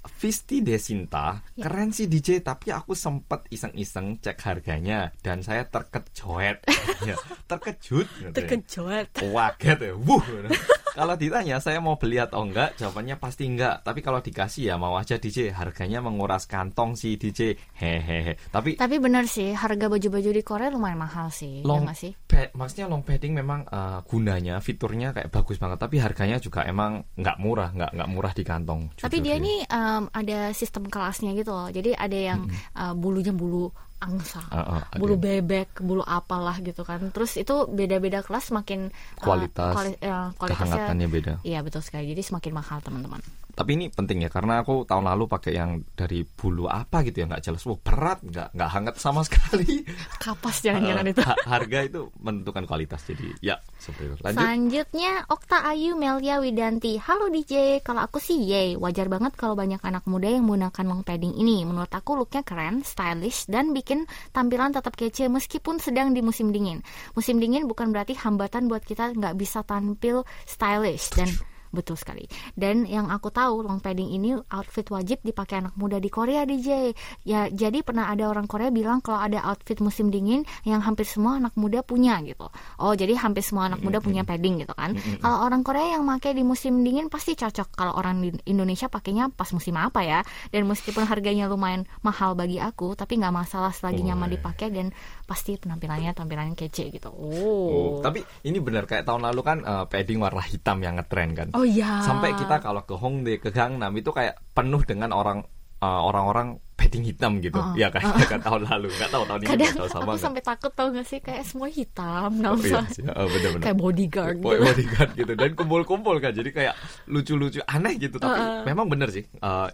Visti 0.01 0.65
Desinta 0.65 1.45
Ya. 1.55 1.69
keren 1.69 1.93
sih 1.93 2.09
DJ 2.09 2.41
tapi 2.41 2.73
aku 2.73 2.97
sempat 2.97 3.45
iseng-iseng 3.49 4.17
cek 4.19 4.41
harganya 4.43 5.13
dan 5.21 5.45
saya 5.45 5.69
terkejut 5.69 6.61
Ya, 7.09 7.17
terkejut. 7.49 8.09
Terkejut. 8.33 9.09
Waget 9.33 9.79
ya, 9.81 9.93
wuh. 9.97 10.21
kalau 10.95 11.15
ditanya 11.15 11.63
saya 11.63 11.79
mau 11.79 11.97
beli 11.97 12.19
atau 12.19 12.43
enggak, 12.43 12.77
jawabannya 12.79 13.17
pasti 13.17 13.47
enggak. 13.47 13.83
Tapi 13.87 14.01
kalau 14.03 14.21
dikasih 14.21 14.73
ya 14.73 14.75
mau 14.77 14.97
aja 14.99 15.17
DJ. 15.17 15.55
Harganya 15.55 16.03
menguras 16.03 16.45
kantong 16.51 16.99
sih 16.99 17.17
DJ. 17.17 17.55
Hehehe. 17.77 18.37
Tapi 18.51 18.77
Tapi 18.77 18.97
bener 18.99 19.27
sih, 19.27 19.55
harga 19.55 19.87
baju-baju 19.87 20.31
di 20.31 20.43
Korea 20.43 20.69
lumayan 20.73 21.01
mahal 21.01 21.29
sih, 21.33 21.63
ya 21.63 21.67
long 21.67 21.87
nggak 21.87 21.99
sih? 21.99 22.13
maksudnya 22.57 22.89
long 22.89 23.05
padding 23.05 23.37
memang 23.37 23.69
eh, 23.69 23.99
gunanya, 24.09 24.59
fiturnya 24.65 25.13
kayak 25.13 25.31
bagus 25.31 25.61
banget. 25.61 25.79
Tapi 25.81 25.97
harganya 26.01 26.37
juga 26.41 26.65
emang 26.65 27.05
nggak 27.15 27.37
murah, 27.39 27.71
nggak 27.75 27.91
nggak 27.97 28.11
murah 28.11 28.33
di 28.33 28.45
kantong. 28.47 28.81
Tapi 28.99 29.17
dia 29.21 29.37
ini 29.37 29.63
um, 29.69 30.09
ada 30.11 30.51
sistem 30.57 30.89
kelasnya 30.89 31.37
gitu 31.37 31.53
loh. 31.53 31.69
Jadi 31.69 31.95
ada 31.95 32.19
yang 32.19 32.49
uh, 32.77 32.95
bulunya 32.97 33.35
bulu 33.35 33.71
angsa, 34.01 34.41
ah, 34.49 34.89
ada. 34.89 34.97
bulu 34.97 35.21
bebek, 35.21 35.85
bulu 35.85 36.01
apalah 36.01 36.57
gitu 36.65 36.83
kan. 36.89 37.13
Terus 37.13 37.37
itu 37.37 37.69
beda-beda 37.69 38.25
kelas 38.25 38.49
makin 38.51 38.89
uh, 38.89 39.21
Kualitas, 39.21 39.75
kuali- 39.77 40.01
uh, 40.01 40.33
kualitasnya 40.41 40.89
kehangatannya 40.89 41.09
beda. 41.13 41.33
Iya 41.45 41.61
betul 41.61 41.85
sekali. 41.85 42.09
Jadi 42.17 42.23
semakin 42.25 42.53
mahal 42.57 42.81
teman-teman. 42.81 43.21
Tapi 43.61 43.77
ini 43.77 43.93
penting 43.93 44.25
ya 44.25 44.33
karena 44.33 44.65
aku 44.65 44.89
tahun 44.89 45.05
lalu 45.05 45.29
pakai 45.29 45.53
yang 45.53 45.85
dari 45.93 46.25
bulu 46.25 46.65
apa 46.65 47.05
gitu 47.05 47.21
ya 47.21 47.29
nggak 47.29 47.45
jelas. 47.45 47.61
Wah 47.69 47.77
berat, 47.77 48.25
nggak 48.25 48.57
nggak 48.57 48.71
hangat 48.73 48.95
sama 48.97 49.21
sekali. 49.29 49.85
Kapas 50.17 50.65
jangan-jangan 50.65 51.05
Eh, 51.05 51.13
itu. 51.13 51.21
ha- 51.21 51.37
harga 51.45 51.79
itu 51.85 52.09
menentukan 52.17 52.65
kualitas 52.65 53.05
jadi 53.05 53.37
ya 53.45 53.61
seperti 53.77 54.09
itu. 54.09 54.17
Lanjut. 54.25 54.41
Selanjutnya 54.41 55.13
Okta 55.29 55.61
Ayu 55.69 55.93
Melia 55.93 56.41
Widanti. 56.41 56.97
Halo 56.97 57.29
DJ, 57.29 57.85
kalau 57.85 58.01
aku 58.01 58.17
sih 58.17 58.41
yay 58.41 58.81
Wajar 58.81 59.13
banget 59.13 59.37
kalau 59.37 59.53
banyak 59.53 59.85
anak 59.85 60.09
muda 60.09 60.33
yang 60.33 60.49
menggunakan 60.49 60.85
long 60.89 61.05
padding 61.05 61.37
ini. 61.37 61.69
Menurut 61.69 61.93
aku 61.93 62.17
looknya 62.17 62.41
keren, 62.41 62.81
stylish, 62.81 63.45
dan 63.45 63.77
bikin 63.77 64.09
tampilan 64.33 64.73
tetap 64.73 64.97
kece 64.97 65.29
meskipun 65.29 65.77
sedang 65.77 66.17
di 66.17 66.25
musim 66.25 66.49
dingin. 66.49 66.81
Musim 67.13 67.37
dingin 67.37 67.69
bukan 67.69 67.93
berarti 67.93 68.17
hambatan 68.17 68.73
buat 68.73 68.81
kita 68.81 69.13
nggak 69.13 69.37
bisa 69.37 69.61
tampil 69.61 70.25
stylish 70.49 71.13
Dan 71.13 71.29
Betul 71.71 71.95
sekali. 71.95 72.27
Dan 72.53 72.83
yang 72.83 73.09
aku 73.09 73.31
tahu 73.31 73.63
long 73.63 73.79
padding 73.79 74.11
ini 74.11 74.35
outfit 74.51 74.83
wajib 74.91 75.23
dipakai 75.23 75.63
anak 75.63 75.79
muda 75.79 75.97
di 75.97 76.11
Korea 76.11 76.43
DJ. 76.43 76.91
Ya 77.23 77.47
jadi 77.47 77.87
pernah 77.87 78.11
ada 78.11 78.27
orang 78.27 78.51
Korea 78.51 78.75
bilang 78.75 78.99
kalau 78.99 79.23
ada 79.23 79.39
outfit 79.47 79.79
musim 79.79 80.11
dingin 80.11 80.43
yang 80.67 80.83
hampir 80.83 81.07
semua 81.07 81.39
anak 81.39 81.55
muda 81.55 81.87
punya 81.87 82.19
gitu. 82.27 82.51
Oh 82.77 82.93
jadi 82.93 83.15
hampir 83.15 83.47
semua 83.47 83.71
anak 83.71 83.81
muda 83.81 84.03
punya 84.03 84.27
padding 84.27 84.61
gitu 84.61 84.75
kan. 84.75 84.99
Kalau 85.23 85.47
orang 85.47 85.63
Korea 85.63 85.95
yang 85.95 86.05
pakai 86.05 86.35
di 86.35 86.43
musim 86.43 86.83
dingin 86.83 87.07
pasti 87.07 87.39
cocok. 87.39 87.69
Kalau 87.71 87.95
orang 87.95 88.19
di 88.19 88.35
Indonesia 88.51 88.91
pakainya 88.91 89.31
pas 89.31 89.47
musim 89.55 89.79
apa 89.79 90.03
ya? 90.03 90.21
Dan 90.51 90.67
meskipun 90.67 91.07
harganya 91.07 91.47
lumayan 91.47 91.87
mahal 92.03 92.35
bagi 92.35 92.59
aku, 92.59 92.99
tapi 92.99 93.15
nggak 93.17 93.31
masalah 93.31 93.71
selagi 93.71 94.03
nyaman 94.03 94.27
dipakai 94.27 94.75
dan 94.75 94.91
pasti 95.25 95.55
penampilannya 95.55 96.11
tampilan 96.13 96.59
kece 96.59 96.91
gitu. 96.91 97.15
Oh, 97.15 97.39
Oh. 97.71 98.03
tapi 98.03 98.21
ini 98.43 98.59
benar 98.59 98.85
kayak 98.85 99.07
tahun 99.07 99.23
lalu 99.31 99.41
kan 99.47 99.59
eh, 99.63 99.85
padding 99.87 100.19
warna 100.19 100.43
hitam 100.43 100.83
yang 100.83 100.99
ngetren 100.99 101.31
kan 101.33 101.49
Oh 101.55 101.60
iya. 101.65 102.05
sampai 102.05 102.35
kita 102.37 102.61
kalau 102.61 102.83
ke 102.85 102.95
Hongdae 102.95 103.39
ke 103.41 103.51
Gangnam 103.51 103.93
itu 103.97 104.11
kayak 104.11 104.39
penuh 104.53 104.83
dengan 104.85 105.11
orang 105.13 105.45
eh, 105.81 106.01
orang-orang 106.05 106.61
padding 106.81 107.05
hitam 107.05 107.33
gitu. 107.45 107.61
Oh. 107.61 107.77
ya 107.77 107.93
kayak 107.93 108.09
kan 108.33 108.41
tahun 108.41 108.65
lalu. 108.65 108.89
Nggak 108.89 109.11
tahu 109.13 109.25
tahun 109.29 109.41
ini 109.45 109.49
kadang 109.53 109.75
tahu 109.77 109.89
sama 109.89 110.01
aku 110.01 110.11
nggak. 110.11 110.25
sampai 110.25 110.43
takut 110.43 110.73
tau 110.73 110.89
gak 110.91 111.07
sih? 111.07 111.19
Kayak 111.21 111.45
semua 111.45 111.69
hitam 111.69 112.31
nggak 112.41 112.51
Oh, 112.51 112.59
iya 112.65 112.81
oh, 113.15 113.27
bener-bener. 113.29 113.65
kayak 113.69 113.77
bodyguard 113.77 114.37
Boy 114.41 114.57
gitu. 114.57 114.65
bodyguard 114.65 115.11
gitu. 115.15 115.33
Dan 115.37 115.51
kumpul-kumpul 115.53 116.17
kan 116.25 116.33
jadi 116.33 116.51
kayak 116.51 116.75
lucu-lucu. 117.07 117.61
Aneh 117.69 118.01
gitu 118.01 118.17
tapi 118.17 118.41
Uh-uh. 118.41 118.65
memang 118.65 118.89
bener 118.89 119.13
sih. 119.13 119.29
Eh, 119.29 119.69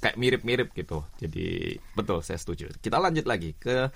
kayak 0.00 0.16
mirip-mirip 0.18 0.68
gitu. 0.74 1.06
Jadi 1.22 1.78
betul 1.94 2.20
saya 2.26 2.38
setuju. 2.42 2.68
Kita 2.82 2.98
lanjut 2.98 3.24
lagi 3.24 3.54
ke 3.54 3.86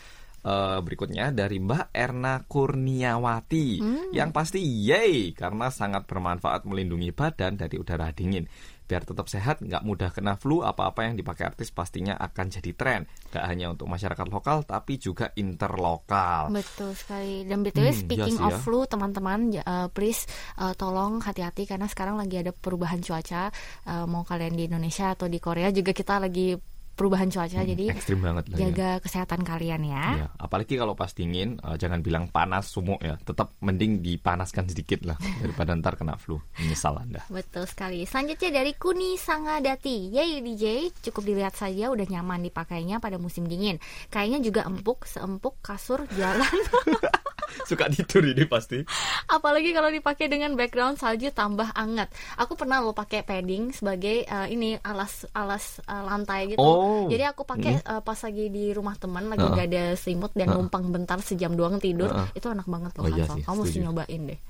eh, 0.45 0.79
berikutnya 0.85 1.33
dari 1.33 1.57
Mbak 1.59 1.91
Erna 1.91 2.45
Kurniawati 2.45 3.81
yang 4.13 4.31
pasti 4.31 4.61
yay 4.61 5.33
karena 5.33 5.73
sangat 5.73 6.05
bermanfaat 6.05 6.69
melindungi 6.69 7.11
badan 7.11 7.57
dari 7.57 7.81
udara 7.81 8.13
dingin. 8.13 8.47
Biar 8.85 9.01
tetap 9.01 9.33
sehat 9.33 9.65
nggak 9.65 9.81
mudah 9.81 10.13
kena 10.13 10.37
flu 10.37 10.61
apa-apa 10.61 11.09
yang 11.09 11.17
dipakai 11.17 11.49
artis 11.49 11.73
pastinya 11.73 12.21
akan 12.21 12.53
jadi 12.53 12.71
tren. 12.77 13.09
Nggak 13.33 13.45
hanya 13.49 13.67
untuk 13.73 13.89
masyarakat 13.89 14.27
lokal 14.29 14.61
tapi 14.69 15.01
juga 15.01 15.33
interlokal. 15.41 16.53
Betul 16.53 16.93
sekali. 16.93 17.49
Dan 17.49 17.65
btw 17.65 17.89
Hmm, 17.89 17.97
speaking 18.05 18.37
iya 18.37 18.45
sih 18.45 18.45
of 18.45 18.53
ya. 18.53 18.61
flu 18.61 18.85
teman-teman 18.85 19.41
uh, 19.65 19.89
please 19.89 20.29
uh, 20.61 20.77
tolong 20.77 21.25
hati-hati 21.25 21.65
karena 21.65 21.89
sekarang 21.89 22.21
lagi 22.21 22.45
ada 22.45 22.53
perubahan 22.53 23.01
cuaca. 23.01 23.49
Uh, 23.89 24.05
mau 24.05 24.21
kalian 24.21 24.53
di 24.53 24.69
Indonesia 24.69 25.17
atau 25.17 25.33
di 25.33 25.41
Korea 25.41 25.73
juga 25.73 25.97
kita 25.97 26.21
lagi 26.21 26.53
perubahan 26.95 27.27
cuaca 27.27 27.53
Hmm, 27.57 27.69
jadi 27.69 27.85
ekstrim 27.91 28.19
banget 28.19 28.45
lah 28.47 28.57
ya. 28.57 28.61
jaga 28.67 28.91
kesehatan 28.99 29.43
kalian 29.43 29.83
ya 29.83 30.05
Ya, 30.17 30.29
apalagi 30.37 30.75
kalau 30.75 30.93
pas 30.93 31.11
dingin, 31.11 31.59
eh, 31.59 31.77
jangan 31.77 32.01
bilang 32.01 32.27
panas 32.27 32.67
sumuk 32.67 32.99
ya. 32.99 33.15
Tetap 33.17 33.55
mending 33.59 33.99
dipanaskan 33.99 34.67
sedikit 34.67 35.03
lah 35.03 35.15
daripada 35.41 35.75
ntar 35.75 35.95
kena 35.95 36.15
flu. 36.15 36.39
Menyesal 36.57 36.97
Anda. 36.97 37.27
Betul 37.29 37.65
sekali. 37.65 38.05
Selanjutnya 38.05 38.51
dari 38.55 38.73
Kuni 38.73 39.15
Sangadati. 39.15 40.11
Yay 40.11 40.39
DJ, 40.41 40.65
cukup 41.01 41.25
dilihat 41.25 41.55
saja 41.55 41.89
udah 41.89 42.05
nyaman 42.05 42.43
dipakainya 42.43 42.99
pada 42.99 43.17
musim 43.17 43.45
dingin. 43.45 43.79
Kayaknya 44.09 44.39
juga 44.41 44.61
empuk, 44.65 45.05
seempuk 45.05 45.59
kasur 45.61 46.05
jalan. 46.13 46.47
Suka 47.71 47.87
tidur 47.91 48.27
ini 48.27 48.45
pasti. 48.45 48.83
Apalagi 49.31 49.71
kalau 49.71 49.91
dipakai 49.91 50.27
dengan 50.27 50.55
background 50.59 50.99
salju 50.99 51.31
tambah 51.31 51.71
anget. 51.75 52.11
Aku 52.41 52.59
pernah 52.59 52.83
lo 52.83 52.93
pakai 52.93 53.23
padding 53.23 53.71
sebagai 53.75 54.27
eh, 54.27 54.47
ini 54.51 54.77
alas 54.83 55.29
alas 55.33 55.81
eh, 55.85 56.03
lantai 56.05 56.55
gitu. 56.55 56.61
Oh. 56.61 57.07
Jadi 57.07 57.25
aku 57.25 57.47
pakai 57.47 57.81
eh, 57.81 58.03
pas 58.03 58.19
lagi 58.19 58.47
di 58.51 58.75
rumah 58.75 58.95
teman 58.99 59.31
lagi 59.31 59.45
Heeh. 59.45 59.57
gak 59.57 59.69
ada 59.71 59.85
selimut 59.95 60.33
dan 60.35 60.51
Heeh. 60.51 60.57
numpang 60.59 60.85
bentar 60.91 61.19
sejam 61.23 61.55
doang 61.55 61.79
tidur. 61.79 62.11
Heeh. 62.11 62.39
Itu 62.39 62.51
enak 62.51 62.67
banget 62.67 62.93
loh 62.99 63.05
Oh 63.05 63.11
iya 63.11 63.25
sih, 63.29 63.43
Kamu 63.45 63.63
mesti 63.63 63.79
nyobain 63.85 64.23
deh. 64.29 64.41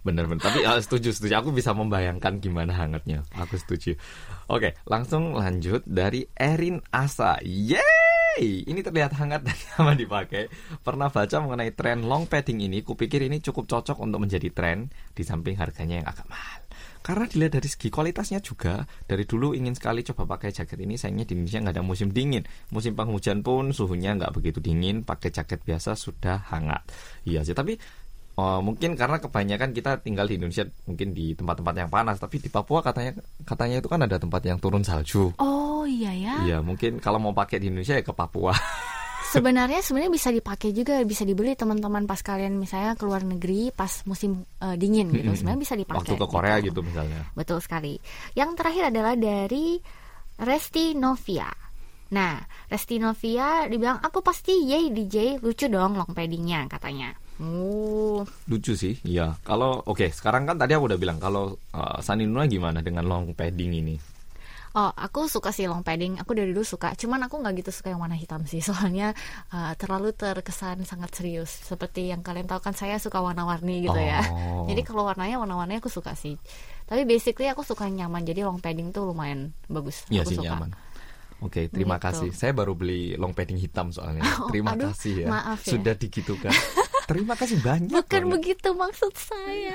Bener-bener. 0.00 0.40
Tapi 0.40 0.58
eh, 0.64 0.80
setuju, 0.80 1.08
setuju. 1.12 1.34
Aku 1.44 1.50
bisa 1.52 1.76
membayangkan 1.76 2.40
gimana 2.40 2.72
hangatnya. 2.72 3.24
Aku 3.36 3.60
setuju. 3.60 3.96
Oke, 4.48 4.74
langsung 4.88 5.36
lanjut 5.36 5.84
dari 5.84 6.24
Erin 6.34 6.80
Asa. 6.90 7.38
Yeay! 7.44 8.09
Hey, 8.30 8.62
ini 8.62 8.78
terlihat 8.78 9.10
hangat 9.18 9.42
dan 9.42 9.58
nyaman 9.74 9.98
dipakai. 9.98 10.46
Pernah 10.86 11.10
baca 11.10 11.36
mengenai 11.42 11.74
tren 11.74 12.06
long 12.06 12.30
padding 12.30 12.62
ini, 12.62 12.86
kupikir 12.86 13.26
ini 13.26 13.42
cukup 13.42 13.66
cocok 13.66 13.98
untuk 13.98 14.22
menjadi 14.22 14.54
tren 14.54 14.86
di 15.18 15.26
samping 15.26 15.58
harganya 15.58 15.98
yang 15.98 16.06
agak 16.06 16.30
mahal. 16.30 16.62
Karena 17.02 17.26
dilihat 17.26 17.58
dari 17.58 17.66
segi 17.66 17.90
kualitasnya 17.90 18.38
juga, 18.38 18.86
dari 19.10 19.26
dulu 19.26 19.50
ingin 19.50 19.74
sekali 19.74 20.06
coba 20.06 20.36
pakai 20.36 20.54
jaket 20.54 20.78
ini, 20.78 20.94
sayangnya 20.94 21.26
di 21.26 21.34
Indonesia 21.34 21.58
nggak 21.58 21.74
ada 21.74 21.82
musim 21.82 22.14
dingin. 22.14 22.46
Musim 22.70 22.94
penghujan 22.94 23.42
pun 23.42 23.74
suhunya 23.74 24.14
nggak 24.14 24.30
begitu 24.30 24.62
dingin, 24.62 25.02
pakai 25.02 25.34
jaket 25.34 25.66
biasa 25.66 25.98
sudah 25.98 26.38
hangat. 26.54 26.86
Iya 27.26 27.42
sih, 27.42 27.58
tapi 27.58 27.82
Oh, 28.40 28.64
mungkin 28.64 28.96
karena 28.96 29.20
kebanyakan 29.20 29.76
kita 29.76 30.00
tinggal 30.00 30.24
di 30.24 30.40
Indonesia 30.40 30.64
mungkin 30.88 31.12
di 31.12 31.36
tempat-tempat 31.36 31.74
yang 31.76 31.90
panas, 31.92 32.16
tapi 32.16 32.40
di 32.40 32.48
Papua 32.48 32.80
katanya 32.80 33.12
katanya 33.44 33.84
itu 33.84 33.88
kan 33.92 34.00
ada 34.00 34.16
tempat 34.16 34.40
yang 34.48 34.56
turun 34.56 34.80
salju. 34.80 35.36
Oh 35.36 35.84
iya 35.84 36.16
ya. 36.16 36.34
Iya, 36.48 36.58
mungkin 36.64 37.04
kalau 37.04 37.20
mau 37.20 37.36
pakai 37.36 37.60
di 37.60 37.68
Indonesia 37.68 38.00
ya 38.00 38.04
ke 38.06 38.16
Papua. 38.16 38.56
Sebenarnya 39.30 39.78
sebenarnya 39.78 40.10
bisa 40.10 40.32
dipakai 40.32 40.74
juga, 40.74 41.04
bisa 41.06 41.22
dibeli 41.22 41.54
teman-teman 41.54 42.02
pas 42.02 42.18
kalian 42.18 42.58
misalnya 42.58 42.98
ke 42.98 43.06
luar 43.06 43.22
negeri 43.22 43.70
pas 43.70 44.02
musim 44.02 44.42
uh, 44.58 44.74
dingin 44.74 45.12
gitu. 45.12 45.36
Sebenarnya 45.36 45.60
bisa 45.60 45.74
dipakai. 45.78 46.02
Waktu 46.02 46.14
ke 46.18 46.26
Korea 46.26 46.56
gitu 46.64 46.80
misalnya. 46.82 47.30
Betul 47.36 47.62
sekali. 47.62 47.94
Yang 48.34 48.50
terakhir 48.58 48.90
adalah 48.90 49.14
dari 49.14 49.78
Resti 50.34 50.98
Novia. 50.98 51.46
Nah, 52.10 52.42
Resti 52.66 52.98
Novia 52.98 53.70
dibilang 53.70 54.02
aku 54.02 54.18
pasti 54.18 54.66
yay 54.66 54.90
DJ 54.90 55.38
lucu 55.38 55.70
dong 55.70 55.94
long 55.94 56.10
paddingnya 56.10 56.66
katanya. 56.66 57.14
Oh. 57.40 58.20
Lucu 58.52 58.76
sih, 58.76 59.00
iya. 59.00 59.32
Kalau 59.40 59.80
oke, 59.80 60.04
okay, 60.04 60.08
sekarang 60.12 60.44
kan 60.44 60.60
tadi 60.60 60.76
aku 60.76 60.92
udah 60.92 61.00
bilang 61.00 61.16
kalau 61.16 61.56
uh, 61.72 61.98
Sani 62.04 62.28
Nuna 62.28 62.44
gimana 62.44 62.84
dengan 62.84 63.08
long 63.08 63.32
padding 63.32 63.72
ini? 63.72 63.96
Oh, 64.70 64.86
aku 64.94 65.26
suka 65.26 65.50
sih 65.50 65.66
long 65.66 65.82
padding. 65.82 66.22
Aku 66.22 66.30
dari 66.30 66.54
dulu 66.54 66.62
suka. 66.62 66.94
Cuman 66.94 67.26
aku 67.26 67.42
nggak 67.42 67.64
gitu 67.64 67.70
suka 67.74 67.90
yang 67.90 67.98
warna 67.98 68.14
hitam 68.14 68.46
sih. 68.46 68.62
Soalnya 68.68 69.16
uh, 69.50 69.74
terlalu 69.74 70.14
terkesan 70.14 70.86
sangat 70.86 71.10
serius. 71.16 71.50
Seperti 71.50 72.14
yang 72.14 72.22
kalian 72.22 72.46
tahu 72.46 72.62
kan 72.62 72.76
saya 72.76 73.00
suka 73.02 73.18
warna-warni 73.18 73.82
gitu 73.82 73.98
ya. 73.98 74.22
oh. 74.30 74.68
ya. 74.68 74.68
Jadi 74.70 74.86
kalau 74.86 75.08
warnanya 75.08 75.42
warna-warnanya 75.42 75.82
aku 75.82 75.90
suka 75.90 76.14
sih. 76.14 76.38
Tapi 76.86 77.02
basically 77.02 77.50
aku 77.50 77.66
suka 77.66 77.90
nyaman. 77.90 78.22
Jadi 78.22 78.46
long 78.46 78.62
padding 78.62 78.94
tuh 78.94 79.10
lumayan 79.10 79.50
bagus. 79.66 80.06
Iya 80.06 80.22
sih 80.22 80.38
suka. 80.38 80.46
nyaman. 80.46 80.70
Oke, 81.40 81.64
okay, 81.64 81.72
terima 81.72 81.96
gitu. 81.96 82.04
kasih. 82.12 82.30
Saya 82.36 82.52
baru 82.52 82.76
beli 82.76 83.16
long 83.16 83.32
padding 83.32 83.58
hitam 83.58 83.90
soalnya. 83.90 84.22
Oh, 84.40 84.52
terima 84.52 84.76
aduh, 84.76 84.92
kasih 84.94 85.26
ya. 85.26 85.28
Maaf 85.28 85.66
ya. 85.66 85.72
Sudah 85.74 85.94
digitukan. 85.98 86.52
Terima 87.10 87.34
kasih 87.34 87.58
banyak. 87.58 87.90
Bukan 87.90 88.22
banget. 88.22 88.34
begitu 88.38 88.68
maksud 88.70 89.12
saya. 89.18 89.74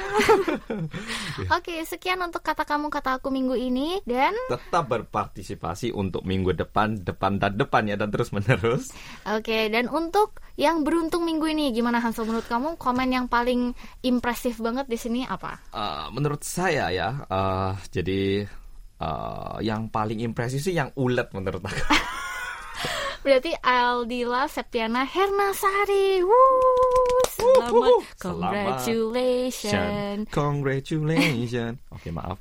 Oke, 1.60 1.84
sekian 1.84 2.24
untuk 2.24 2.40
kata 2.40 2.64
kamu 2.64 2.88
kata 2.88 3.20
aku 3.20 3.28
minggu 3.28 3.60
ini 3.60 4.00
dan 4.08 4.32
tetap 4.48 4.88
berpartisipasi 4.88 5.92
untuk 5.92 6.24
minggu 6.24 6.56
depan, 6.56 7.04
depan 7.04 7.36
dan 7.36 7.60
depan 7.60 7.84
ya 7.92 8.00
dan 8.00 8.08
terus 8.08 8.32
menerus. 8.32 8.96
Oke, 9.28 9.68
dan 9.68 9.92
untuk 9.92 10.40
yang 10.56 10.88
beruntung 10.88 11.28
minggu 11.28 11.52
ini 11.52 11.76
gimana 11.76 12.00
Hansel 12.00 12.24
menurut 12.24 12.48
kamu? 12.48 12.80
Komen 12.80 13.12
yang 13.12 13.28
paling 13.28 13.76
impresif 14.00 14.64
banget 14.64 14.88
di 14.88 14.96
sini 14.96 15.22
apa? 15.28 15.60
Uh, 15.76 16.08
menurut 16.16 16.40
saya 16.48 16.88
ya, 16.96 17.28
uh, 17.28 17.76
jadi 17.92 18.48
uh, 19.04 19.60
yang 19.60 19.92
paling 19.92 20.24
impresif 20.24 20.64
sih 20.64 20.72
yang 20.72 20.96
ulet 20.96 21.28
menurut 21.36 21.60
aku. 21.60 21.84
Berarti 23.26 23.58
Aldila 23.58 24.46
Septiana 24.46 25.02
Hernasari. 25.02 26.22
Woo, 26.22 27.25
selamat. 27.36 28.16
Congratulations. 28.20 30.28
Congratulations. 30.32 31.78
Oke, 31.96 32.00
okay, 32.00 32.12
maaf. 32.16 32.40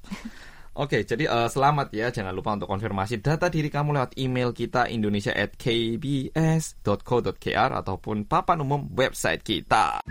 Oke, 0.74 0.74
okay, 0.74 1.06
jadi 1.06 1.30
uh, 1.30 1.46
selamat 1.46 1.94
ya. 1.94 2.10
Jangan 2.10 2.34
lupa 2.34 2.58
untuk 2.58 2.66
konfirmasi 2.66 3.22
data 3.22 3.46
diri 3.46 3.70
kamu 3.70 3.94
lewat 3.94 4.18
email 4.18 4.50
kita 4.50 4.90
indonesia@kbs.co.kr 4.90 7.70
ataupun 7.78 8.26
papan 8.26 8.58
umum 8.58 8.90
website 8.90 9.46
kita. 9.46 10.02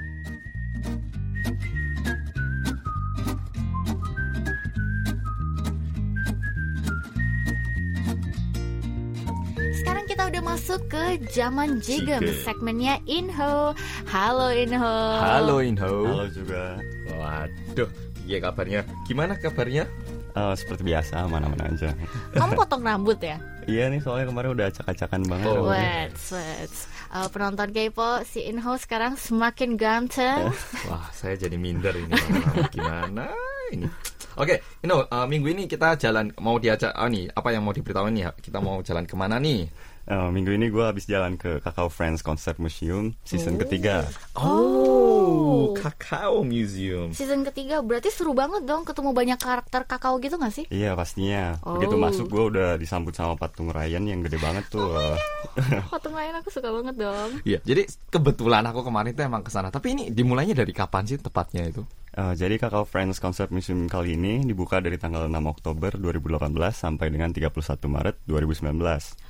Masuk 10.43 10.91
ke 10.91 11.23
zaman 11.32 11.79
jigem 11.79 12.19
segmennya 12.43 12.99
Inho. 13.08 13.71
Halo 14.12 14.51
Inho. 14.51 14.97
Halo 15.23 15.63
Inho. 15.63 16.03
Halo 16.03 16.27
juga. 16.27 16.77
Waduh, 17.15 17.89
iya 18.27 18.38
kabarnya? 18.43 18.84
Gimana 19.08 19.39
kabarnya? 19.39 19.88
Uh, 20.36 20.51
seperti 20.58 20.84
biasa, 20.84 21.29
mana-mana 21.32 21.71
aja. 21.71 21.95
Kamu 22.36 22.60
potong 22.60 22.84
rambut 22.84 23.21
ya? 23.23 23.39
iya 23.63 23.88
nih, 23.88 24.03
soalnya 24.03 24.27
kemarin 24.27 24.49
udah 24.60 24.67
acak-acakan 24.67 25.21
banget. 25.29 25.47
Oh. 25.47 25.71
Wait, 25.71 26.12
wait. 26.36 26.73
Uh, 27.13 27.27
penonton 27.32 27.69
K-pop 27.71 28.27
si 28.27 28.43
Inho 28.43 28.75
sekarang 28.75 29.15
semakin 29.15 29.79
ganteng. 29.79 30.51
Wah, 30.89 31.08
saya 31.15 31.39
jadi 31.39 31.56
minder 31.56 31.95
ini. 31.95 32.12
Gimana 32.75 33.32
ini? 33.71 33.88
Oke, 34.34 34.58
okay, 34.58 34.58
you 34.82 34.89
know, 34.89 35.06
uh, 35.06 35.29
minggu 35.29 35.53
ini 35.53 35.69
kita 35.69 35.93
jalan 36.01 36.34
mau 36.41 36.58
diajak, 36.58 36.89
oh 36.97 37.06
nih, 37.06 37.29
apa 37.29 37.53
yang 37.53 37.62
mau 37.62 37.69
diberitahu 37.69 38.10
nih? 38.10 38.34
Kita 38.41 38.58
mau 38.58 38.82
jalan 38.82 39.06
ke 39.06 39.13
mana 39.13 39.38
nih? 39.38 39.69
Uh, 40.04 40.28
minggu 40.36 40.52
ini 40.52 40.68
gue 40.68 40.84
habis 40.84 41.08
jalan 41.08 41.39
ke 41.39 41.63
Kakao 41.63 41.88
Friends 41.88 42.20
Concert 42.20 42.60
Museum 42.60 43.16
season 43.24 43.56
oh. 43.56 43.60
ketiga. 43.63 44.04
Oh, 44.36 45.72
Kakao 45.80 46.44
Museum. 46.44 47.16
Season 47.16 47.39
ketiga 47.48 47.80
berarti 47.80 48.12
seru 48.12 48.36
banget 48.36 48.68
dong 48.68 48.84
ketemu 48.84 49.16
banyak 49.16 49.39
karakter 49.39 49.88
kakao 49.88 50.20
gitu 50.20 50.36
gak 50.36 50.52
sih? 50.52 50.68
Iya 50.68 51.00
pastinya. 51.00 51.56
Oh. 51.63 51.80
Begitu 51.80 51.96
masuk 51.96 52.28
gue 52.28 52.44
udah 52.52 52.76
disambut 52.76 53.16
sama 53.16 53.39
patung 53.39 53.72
Ryan 53.72 54.04
yang 54.04 54.20
gede 54.20 54.44
banget 54.44 54.68
tuh. 54.68 54.84
Oh 54.84 55.16
patung 55.96 56.12
Ryan 56.12 56.44
aku 56.44 56.52
suka 56.52 56.68
banget 56.68 57.00
dong. 57.00 57.39
Iya, 57.48 57.63
jadi 57.63 57.88
kebetulan 58.12 58.68
aku 58.68 58.84
kemarin 58.84 59.16
tuh 59.16 59.24
emang 59.24 59.39
ke 59.39 59.56
sana. 59.56 59.72
Tapi 59.72 59.96
ini 59.96 60.04
dimulainya 60.12 60.52
dari 60.52 60.76
kapan 60.76 61.08
sih 61.08 61.16
tepatnya 61.16 61.63
itu? 61.63 61.88
Uh, 62.13 62.38
jadi 62.38 62.62
Kakao 62.62 62.86
Friends 62.86 63.17
Concert 63.17 63.49
Museum 63.49 63.89
kali 63.89 64.13
ini 64.13 64.45
dibuka 64.45 64.78
dari 64.78 65.02
tanggal 65.02 65.26
6 65.26 65.34
Oktober 65.49 65.97
2018 65.97 66.54
sampai 66.69 67.10
dengan 67.10 67.34
31 67.34 67.49
Maret 67.89 68.15
2019. 68.30 68.69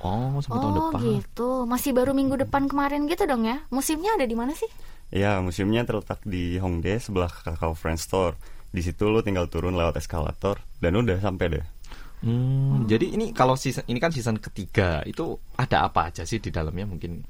Oh, 0.04 0.36
sampai 0.44 0.58
oh, 0.60 0.60
tahun 0.60 0.74
depan. 0.76 1.00
Oh, 1.00 1.04
gitu. 1.16 1.48
Masih 1.64 1.96
baru 1.96 2.12
minggu 2.12 2.36
depan 2.44 2.68
kemarin 2.68 3.08
gitu 3.08 3.24
dong 3.24 3.48
ya. 3.48 3.64
Museumnya 3.72 4.20
ada 4.20 4.28
di 4.28 4.36
mana 4.36 4.52
sih? 4.52 4.68
Ya, 5.08 5.40
museumnya 5.40 5.88
terletak 5.88 6.20
di 6.28 6.60
Hongdae 6.60 7.00
sebelah 7.00 7.32
Kakao 7.32 7.72
Friends 7.72 8.04
Store. 8.04 8.36
Di 8.68 8.84
situ 8.84 9.08
lo 9.08 9.24
tinggal 9.24 9.48
turun 9.48 9.80
lewat 9.80 9.96
eskalator 9.96 10.60
dan 10.84 10.92
udah 11.00 11.16
sampai 11.24 11.46
deh. 11.56 11.64
Hmm, 12.20 12.84
hmm. 12.84 12.84
Jadi 12.84 13.06
ini 13.16 13.26
kalau 13.32 13.56
season 13.56 13.84
ini 13.88 13.96
kan 13.96 14.12
season 14.12 14.36
ketiga 14.36 15.00
itu 15.08 15.40
ada 15.56 15.88
apa 15.88 16.12
aja 16.12 16.28
sih 16.28 16.36
di 16.36 16.52
dalamnya 16.52 16.84
mungkin 16.84 17.24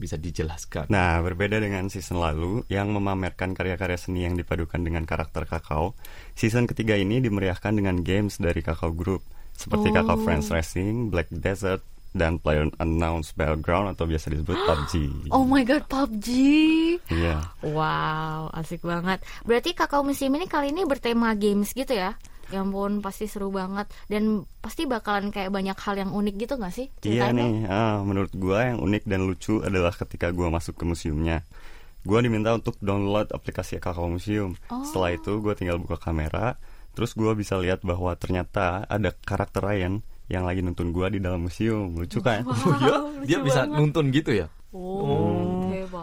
bisa 0.00 0.16
dijelaskan. 0.16 0.88
Nah, 0.88 1.20
berbeda 1.20 1.60
dengan 1.60 1.92
season 1.92 2.18
lalu 2.24 2.64
yang 2.72 2.88
memamerkan 2.96 3.52
karya-karya 3.52 4.00
seni 4.00 4.24
yang 4.24 4.40
dipadukan 4.40 4.80
dengan 4.80 5.04
karakter 5.04 5.44
Kakao, 5.44 5.92
season 6.32 6.64
ketiga 6.64 6.96
ini 6.96 7.20
dimeriahkan 7.20 7.76
dengan 7.76 8.00
games 8.00 8.40
dari 8.40 8.64
Kakao 8.64 8.96
Group 8.96 9.20
seperti 9.52 9.92
oh. 9.92 9.94
Kakao 10.00 10.16
Friends 10.24 10.48
Racing, 10.48 11.12
Black 11.12 11.28
Desert, 11.28 11.84
dan 12.10 12.42
Player 12.42 12.66
Unknown's 12.82 13.30
Battleground 13.36 13.94
atau 13.94 14.08
biasa 14.08 14.34
disebut 14.34 14.56
PUBG. 14.66 14.92
Oh 15.30 15.46
my 15.46 15.62
god, 15.62 15.86
PUBG. 15.86 16.26
Iya. 17.12 17.38
Yeah. 17.38 17.42
Wow, 17.62 18.50
asik 18.56 18.82
banget. 18.82 19.22
Berarti 19.46 19.76
Kakao 19.76 20.02
Museum 20.02 20.34
ini 20.34 20.50
kali 20.50 20.74
ini 20.74 20.82
bertema 20.88 21.36
games 21.38 21.70
gitu 21.70 21.94
ya? 21.94 22.18
Ya 22.50 22.66
ampun 22.66 23.00
pasti 23.00 23.30
seru 23.30 23.54
banget. 23.54 23.86
Dan 24.10 24.44
pasti 24.60 24.84
bakalan 24.84 25.30
kayak 25.30 25.50
banyak 25.54 25.78
hal 25.78 25.94
yang 25.96 26.10
unik 26.10 26.34
gitu 26.36 26.54
gak 26.58 26.74
sih 26.74 26.86
ceritanya? 27.00 27.46
iya 27.46 27.48
nih 27.48 27.52
ah, 27.70 27.96
menurut 28.04 28.32
gue 28.34 28.58
yang 28.58 28.78
unik 28.82 29.02
dan 29.08 29.20
lucu 29.24 29.62
adalah 29.64 29.94
ketika 29.94 30.34
gue 30.34 30.46
masuk 30.50 30.76
ke 30.76 30.84
museumnya. 30.84 31.46
Gue 32.02 32.18
diminta 32.24 32.56
untuk 32.56 32.76
download 32.80 33.28
aplikasi 33.32 33.76
Kakao 33.80 34.08
Museum. 34.08 34.56
Oh. 34.72 34.84
setelah 34.84 35.14
itu 35.16 35.40
gue 35.40 35.52
tinggal 35.52 35.76
buka 35.80 36.00
kamera 36.00 36.56
terus 36.90 37.14
gue 37.14 37.32
bisa 37.38 37.54
lihat 37.56 37.86
bahwa 37.86 38.12
ternyata 38.18 38.82
ada 38.90 39.14
karakter 39.14 39.62
Ryan 39.62 40.02
yang 40.30 40.46
lagi 40.46 40.62
nuntun 40.62 40.94
gue 40.94 41.06
di 41.10 41.18
dalam 41.18 41.42
museum. 41.42 41.90
Lucu 41.98 42.22
kan? 42.22 42.46
Wow, 42.46 42.54
oh 42.70 42.74
iya 42.78 42.96
dia 43.26 43.38
bisa 43.42 43.66
banget. 43.66 43.76
nuntun 43.82 44.06
gitu 44.14 44.30
ya? 44.30 44.46
Oh, 44.70 45.49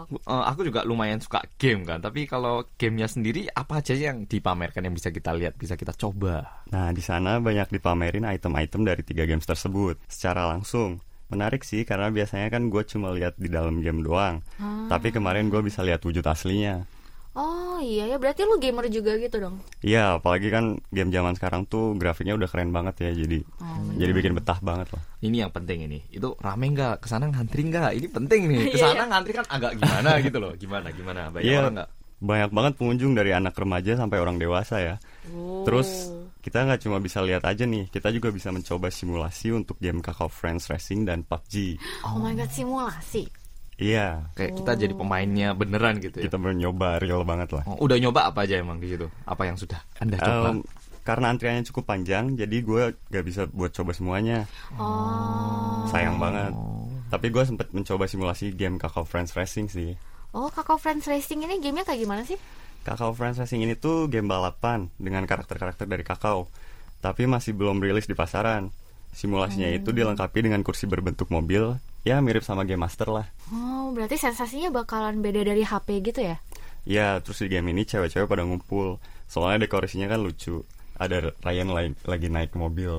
Uh, 0.06 0.44
aku 0.46 0.68
juga 0.68 0.84
lumayan 0.84 1.18
suka 1.18 1.42
game 1.56 1.82
kan, 1.82 1.98
tapi 1.98 2.28
kalau 2.28 2.62
gamenya 2.76 3.08
sendiri 3.08 3.48
apa 3.50 3.80
aja 3.82 3.96
yang 3.96 4.28
dipamerkan 4.28 4.84
yang 4.84 4.94
bisa 4.94 5.08
kita 5.10 5.34
lihat, 5.34 5.56
bisa 5.56 5.74
kita 5.74 5.96
coba? 5.96 6.62
Nah, 6.70 6.92
di 6.94 7.02
sana 7.02 7.42
banyak 7.42 7.74
dipamerin 7.74 8.28
item-item 8.28 8.84
dari 8.84 9.02
tiga 9.02 9.24
games 9.24 9.48
tersebut 9.48 9.98
secara 10.06 10.46
langsung. 10.46 11.00
Menarik 11.28 11.60
sih 11.60 11.84
karena 11.84 12.08
biasanya 12.08 12.48
kan 12.48 12.72
gue 12.72 12.82
cuma 12.88 13.12
lihat 13.12 13.36
di 13.36 13.52
dalam 13.52 13.84
game 13.84 14.00
doang, 14.00 14.40
ah. 14.56 14.88
tapi 14.88 15.12
kemarin 15.12 15.52
gue 15.52 15.60
bisa 15.60 15.84
lihat 15.84 16.00
wujud 16.00 16.24
aslinya. 16.24 16.88
Oh 17.38 17.78
iya 17.78 18.10
ya, 18.10 18.18
berarti 18.18 18.42
lu 18.42 18.58
gamer 18.58 18.90
juga 18.90 19.14
gitu 19.14 19.38
dong? 19.38 19.62
Iya, 19.78 20.18
apalagi 20.18 20.50
kan 20.50 20.82
game 20.90 21.14
zaman 21.14 21.38
sekarang 21.38 21.70
tuh 21.70 21.94
grafiknya 21.94 22.34
udah 22.34 22.50
keren 22.50 22.74
banget 22.74 23.06
ya, 23.06 23.10
jadi 23.14 23.46
oh, 23.62 23.94
jadi 23.94 24.10
bikin 24.10 24.34
betah 24.34 24.58
banget 24.58 24.90
loh. 24.90 25.02
Ini 25.22 25.46
yang 25.46 25.54
penting 25.54 25.86
ini, 25.86 26.02
itu 26.10 26.34
rame 26.42 26.66
nggak? 26.74 26.98
Ke 26.98 27.06
sana 27.06 27.30
ngantri 27.30 27.70
nggak? 27.70 27.94
Ini 27.94 28.06
penting 28.10 28.40
nih. 28.50 28.58
Iya, 28.68 28.74
Ke 28.74 28.78
sana 28.82 28.92
iya. 28.98 29.04
ngantri 29.06 29.32
kan 29.38 29.46
agak 29.46 29.72
gimana 29.78 30.10
gitu 30.18 30.38
loh, 30.42 30.52
gimana 30.58 30.88
gimana? 30.90 31.20
Banyak 31.30 31.46
yeah. 31.46 31.62
orang 31.62 31.74
nggak? 31.78 31.90
Banyak 32.18 32.50
banget 32.50 32.72
pengunjung 32.74 33.12
dari 33.14 33.30
anak 33.30 33.54
remaja 33.54 33.92
sampai 33.94 34.18
orang 34.18 34.36
dewasa 34.42 34.82
ya. 34.82 34.94
Oh. 35.30 35.62
Terus 35.62 36.10
kita 36.42 36.66
nggak 36.66 36.82
cuma 36.82 36.98
bisa 36.98 37.22
lihat 37.22 37.46
aja 37.46 37.62
nih, 37.62 37.86
kita 37.86 38.10
juga 38.10 38.34
bisa 38.34 38.50
mencoba 38.50 38.90
simulasi 38.90 39.54
untuk 39.54 39.78
game 39.78 40.02
Kakao 40.02 40.26
Friends 40.26 40.66
Racing 40.66 41.06
dan 41.06 41.22
PUBG. 41.22 41.78
Oh 42.02 42.18
my 42.18 42.34
god, 42.34 42.50
simulasi. 42.50 43.30
Iya, 43.78 44.26
Kayak 44.34 44.58
kita 44.58 44.72
jadi 44.74 44.90
pemainnya 44.90 45.54
beneran 45.54 46.02
gitu 46.02 46.18
ya. 46.18 46.26
kita 46.26 46.34
mencoba 46.34 46.98
real 46.98 47.22
banget 47.22 47.54
lah. 47.54 47.62
Oh, 47.70 47.86
udah 47.86 47.94
nyoba 47.94 48.26
apa 48.26 48.42
aja 48.42 48.58
emang 48.58 48.82
di 48.82 48.90
situ? 48.90 49.06
Apa 49.22 49.46
yang 49.46 49.54
sudah 49.54 49.78
Anda 50.02 50.18
coba? 50.18 50.50
Em, 50.50 50.66
karena 51.06 51.30
antriannya 51.30 51.62
cukup 51.70 51.86
panjang, 51.86 52.34
jadi 52.34 52.56
gue 52.58 52.82
gak 53.08 53.24
bisa 53.24 53.46
buat 53.46 53.70
coba 53.70 53.94
semuanya. 53.94 54.50
Oh. 54.74 55.86
Sayang 55.88 56.18
banget. 56.18 56.52
Tapi 57.08 57.26
gue 57.30 57.44
sempet 57.46 57.70
mencoba 57.70 58.04
simulasi 58.04 58.50
game 58.52 58.76
Kakao 58.76 59.06
Friends 59.06 59.32
Racing 59.32 59.70
sih. 59.70 59.94
Oh, 60.34 60.50
Kakao 60.50 60.76
Friends 60.76 61.06
Racing 61.06 61.46
ini 61.46 61.62
gamenya 61.62 61.86
kayak 61.86 62.02
gimana 62.02 62.26
sih? 62.26 62.36
Kakao 62.82 63.14
Friends 63.14 63.38
Racing 63.38 63.62
ini 63.62 63.78
tuh 63.78 64.10
game 64.10 64.26
balapan 64.26 64.90
dengan 64.98 65.22
karakter-karakter 65.24 65.86
dari 65.86 66.02
Kakao, 66.02 66.50
tapi 66.98 67.24
masih 67.24 67.54
belum 67.54 67.78
rilis 67.78 68.04
di 68.04 68.18
pasaran. 68.18 68.68
Simulasinya 69.08 69.72
itu 69.72 69.88
dilengkapi 69.94 70.44
dengan 70.44 70.60
kursi 70.60 70.84
berbentuk 70.84 71.32
mobil, 71.32 71.80
ya 72.02 72.18
mirip 72.18 72.42
sama 72.42 72.62
Game 72.62 72.80
Master 72.80 73.08
lah. 73.08 73.26
Oh, 73.48 73.90
berarti 73.90 74.14
sensasinya 74.14 74.70
bakalan 74.70 75.18
beda 75.18 75.42
dari 75.42 75.62
HP 75.62 76.02
gitu 76.02 76.20
ya? 76.22 76.36
Ya, 76.82 77.20
terus 77.20 77.38
di 77.38 77.48
game 77.48 77.68
ini 77.68 77.84
cewek-cewek 77.84 78.24
pada 78.24 78.42
ngumpul. 78.42 78.96
Soalnya 79.24 79.64
dekorasinya 79.64 80.08
kan 80.08 80.20
lucu. 80.20 80.64
Ada 80.96 81.30
Ryan 81.38 81.68
lagi, 81.70 81.90
lagi 82.02 82.26
naik 82.26 82.52
mobil. 82.52 82.98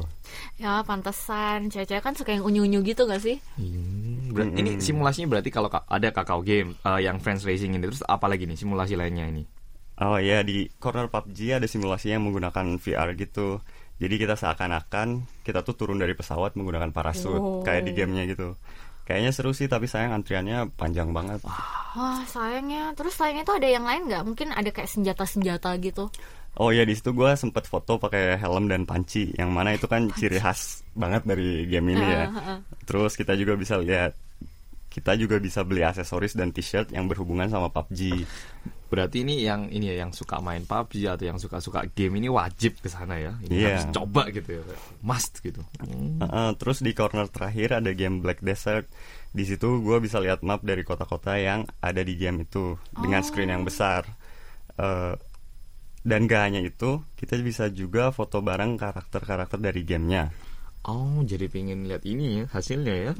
Ya, 0.56 0.80
pantesan. 0.84 1.68
Cewek-cewek 1.68 2.00
kan 2.00 2.14
suka 2.14 2.32
yang 2.32 2.46
unyu-unyu 2.46 2.80
gitu 2.82 3.04
gak 3.04 3.20
sih? 3.20 3.42
Hmm, 3.58 4.32
ber- 4.32 4.54
Ini 4.54 4.80
simulasinya 4.80 5.36
berarti 5.36 5.50
kalau 5.50 5.68
ka- 5.68 5.84
ada 5.84 6.08
kakao 6.10 6.40
game 6.40 6.80
eh, 6.80 7.02
yang 7.02 7.20
Friends 7.20 7.44
Racing 7.44 7.74
ini 7.74 7.84
terus 7.84 8.00
apa 8.06 8.30
lagi 8.30 8.46
nih 8.46 8.56
simulasi 8.56 8.96
lainnya 8.96 9.26
ini? 9.26 9.44
Oh 10.00 10.16
ya, 10.16 10.48
di 10.48 10.72
corner 10.80 11.12
PUBG 11.12 11.60
ada 11.60 11.68
simulasi 11.68 12.16
yang 12.16 12.24
menggunakan 12.24 12.80
VR 12.80 13.20
gitu. 13.20 13.60
Jadi 14.00 14.16
kita 14.16 14.40
seakan-akan 14.40 15.28
kita 15.44 15.60
tuh 15.60 15.76
turun 15.76 16.00
dari 16.00 16.16
pesawat 16.16 16.56
menggunakan 16.56 16.96
parasut, 16.96 17.36
Oh. 17.36 17.60
kayak 17.60 17.84
di 17.84 17.92
gamenya 17.92 18.24
gitu. 18.32 18.56
Kayaknya 19.10 19.32
seru 19.34 19.58
sih, 19.58 19.66
tapi 19.66 19.90
sayang 19.90 20.14
antriannya 20.22 20.70
panjang 20.78 21.10
banget. 21.10 21.42
Wah, 21.98 22.22
sayangnya. 22.30 22.94
Terus 22.94 23.18
selain 23.18 23.42
itu 23.42 23.50
ada 23.50 23.66
yang 23.66 23.82
lain 23.82 24.06
nggak? 24.06 24.22
Mungkin 24.22 24.54
ada 24.54 24.70
kayak 24.70 24.86
senjata-senjata 24.86 25.74
gitu. 25.82 26.14
Oh 26.62 26.70
ya, 26.70 26.86
di 26.86 26.94
situ 26.94 27.18
gue 27.18 27.34
sempet 27.34 27.66
foto 27.66 27.98
pakai 27.98 28.38
helm 28.38 28.70
dan 28.70 28.86
panci, 28.86 29.34
yang 29.34 29.50
mana 29.50 29.74
itu 29.74 29.90
kan 29.90 30.14
ciri 30.14 30.38
khas 30.38 30.86
banget 30.94 31.26
dari 31.26 31.66
game 31.66 31.98
ini 31.98 32.06
ya. 32.06 32.30
Terus 32.86 33.18
kita 33.18 33.34
juga 33.34 33.58
bisa 33.58 33.82
lihat, 33.82 34.14
kita 34.90 35.14
juga 35.16 35.38
bisa 35.38 35.62
beli 35.62 35.86
aksesoris 35.86 36.34
dan 36.34 36.50
t-shirt 36.50 36.90
yang 36.92 37.06
berhubungan 37.06 37.46
sama 37.46 37.70
PUBG. 37.70 38.26
Berarti 38.90 39.22
ini 39.22 39.46
yang 39.46 39.70
ini 39.70 39.94
ya 39.94 40.02
yang 40.02 40.12
suka 40.12 40.42
main 40.42 40.66
PUBG 40.66 41.06
atau 41.06 41.30
yang 41.30 41.38
suka-suka 41.38 41.86
game 41.94 42.18
ini 42.18 42.26
wajib 42.26 42.82
ke 42.82 42.90
sana 42.90 43.22
ya. 43.22 43.38
Ini 43.46 43.54
Iya. 43.54 43.68
harus 43.70 43.86
coba 43.94 44.34
gitu 44.34 44.50
ya. 44.50 44.62
Must 45.06 45.34
gitu. 45.46 45.62
Hmm. 45.78 46.18
Heeh, 46.26 46.50
terus 46.58 46.82
di 46.82 46.98
corner 46.98 47.30
terakhir 47.30 47.78
ada 47.78 47.94
game 47.94 48.18
Black 48.18 48.42
Desert. 48.42 48.90
Di 49.30 49.46
situ 49.46 49.86
gue 49.86 49.98
bisa 50.02 50.18
lihat 50.18 50.42
map 50.42 50.66
dari 50.66 50.82
kota-kota 50.82 51.38
yang 51.38 51.70
ada 51.86 52.02
di 52.02 52.18
game 52.18 52.50
itu 52.50 52.82
dengan 52.98 53.22
screen 53.22 53.54
yang 53.54 53.62
besar. 53.62 54.10
Eh, 54.74 55.14
dan 56.02 56.26
gak 56.26 56.42
hanya 56.50 56.64
itu, 56.64 57.04
kita 57.14 57.38
bisa 57.44 57.70
juga 57.70 58.10
foto 58.10 58.42
bareng 58.42 58.80
karakter-karakter 58.80 59.60
dari 59.62 59.86
gamenya. 59.86 60.34
Oh, 60.88 61.20
jadi 61.28 61.52
pengen 61.52 61.92
lihat 61.92 62.08
ini 62.08 62.40
ya 62.40 62.46
hasilnya 62.56 62.96
ya. 62.96 63.12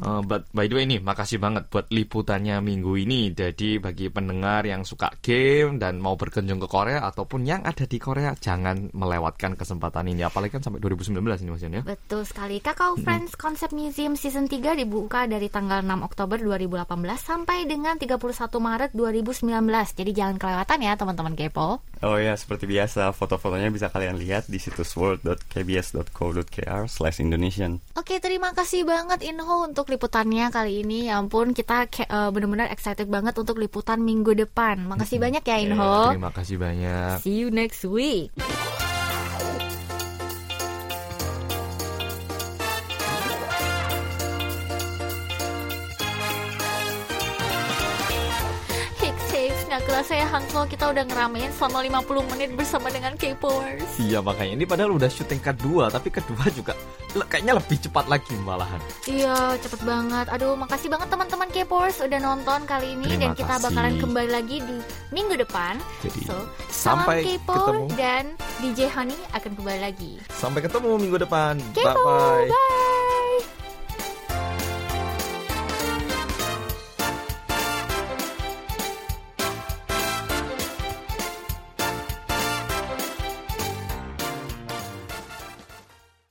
Uh, 0.00 0.24
but 0.24 0.48
by 0.56 0.64
the 0.64 0.72
way 0.72 0.88
nih, 0.88 0.96
makasih 1.04 1.36
banget 1.36 1.68
buat 1.68 1.84
liputannya 1.92 2.64
minggu 2.64 2.96
ini. 2.96 3.36
Jadi 3.36 3.76
bagi 3.76 4.08
pendengar 4.08 4.64
yang 4.64 4.80
suka 4.88 5.12
game 5.20 5.76
dan 5.76 6.00
mau 6.00 6.16
berkunjung 6.16 6.56
ke 6.56 6.68
Korea 6.72 7.04
ataupun 7.04 7.44
yang 7.44 7.68
ada 7.68 7.84
di 7.84 8.00
Korea, 8.00 8.32
jangan 8.32 8.88
melewatkan 8.96 9.60
kesempatan 9.60 10.08
ini. 10.08 10.24
Apalagi 10.24 10.56
kan 10.56 10.64
sampai 10.64 10.80
2019 10.80 11.20
ini 11.44 11.50
Mas 11.52 11.60
Yan 11.60 11.78
ya. 11.78 11.82
Betul 11.84 12.24
sekali. 12.24 12.64
Kakao 12.64 12.96
Friends 12.96 13.36
Concept 13.36 13.76
Museum 13.76 14.16
Season 14.16 14.48
3 14.48 14.80
dibuka 14.80 15.28
dari 15.28 15.52
tanggal 15.52 15.84
6 15.84 16.08
Oktober 16.08 16.40
2018 16.40 16.88
sampai 17.20 17.68
dengan 17.68 18.00
31 18.00 18.16
Maret 18.56 18.90
2019. 18.96 19.52
Jadi 20.00 20.10
jangan 20.16 20.36
kelewatan 20.40 20.78
ya 20.80 20.96
teman-teman 20.96 21.36
kepo. 21.36 21.84
Oh 22.02 22.18
ya, 22.18 22.34
seperti 22.34 22.66
biasa, 22.66 23.14
foto-fotonya 23.14 23.70
bisa 23.70 23.86
kalian 23.86 24.18
lihat 24.18 24.50
di 24.50 24.58
situs 24.58 24.90
world.kbs.co.kr 24.98 26.90
slash 26.90 27.22
Indonesian. 27.22 27.78
Oke, 27.94 28.18
terima 28.18 28.50
kasih 28.50 28.82
banget 28.82 29.22
Inho 29.22 29.70
untuk 29.70 29.86
liputannya 29.86 30.50
kali 30.50 30.82
ini. 30.82 31.06
Ya 31.06 31.22
ampun, 31.22 31.54
kita 31.54 31.86
eh, 31.86 32.30
benar-benar 32.34 32.74
excited 32.74 33.06
banget 33.06 33.38
untuk 33.38 33.62
liputan 33.62 34.02
minggu 34.02 34.34
depan. 34.34 34.82
Makasih 34.82 35.22
banyak 35.22 35.46
ya 35.46 35.56
Inho. 35.62 36.10
Terima 36.10 36.34
kasih 36.34 36.56
banyak. 36.58 37.22
See 37.22 37.38
you 37.38 37.54
next 37.54 37.86
week. 37.86 38.34
Nggak 50.12 50.28
kerasa 50.28 50.28
ya 50.28 50.28
Hansel 50.28 50.64
kita 50.68 50.84
udah 50.92 51.04
ngeramein 51.08 51.50
selama 51.50 51.78
50 52.04 52.30
menit 52.30 52.50
bersama 52.52 52.92
dengan 52.92 53.16
K-Powers. 53.16 53.96
Iya 53.96 54.20
makanya 54.20 54.52
ini 54.54 54.64
padahal 54.68 54.92
udah 54.92 55.08
syuting 55.08 55.40
kedua, 55.40 55.88
tapi 55.88 56.12
kedua 56.12 56.44
juga 56.52 56.76
le- 57.12 57.24
kayaknya 57.24 57.56
lebih 57.56 57.80
cepat 57.80 58.04
lagi 58.06 58.36
malahan. 58.38 58.76
Iya, 59.08 59.56
cepet 59.56 59.80
banget. 59.82 60.28
Aduh, 60.28 60.52
makasih 60.52 60.92
banget 60.92 61.08
teman-teman 61.08 61.48
K-Powers 61.48 61.96
udah 61.98 62.20
nonton 62.20 62.60
kali 62.68 62.92
ini 62.92 63.08
Terima 63.08 63.20
dan 63.22 63.30
kita 63.32 63.54
kasih. 63.56 63.64
bakalan 63.64 63.94
kembali 63.98 64.30
lagi 64.30 64.56
di 64.60 64.76
minggu 65.10 65.34
depan. 65.40 65.80
Jadi, 66.04 66.20
so, 66.28 66.36
sampai 66.68 67.24
K-Pow 67.24 67.56
ketemu. 67.56 67.84
dan 67.96 68.24
DJ 68.60 68.92
Honey 68.92 69.16
akan 69.32 69.50
kembali 69.56 69.80
lagi. 69.80 70.12
Sampai 70.28 70.60
ketemu 70.60 71.00
minggu 71.00 71.18
depan. 71.18 71.56
Bye 71.72 71.88
bye. 71.88 72.52
bye. 72.52 73.61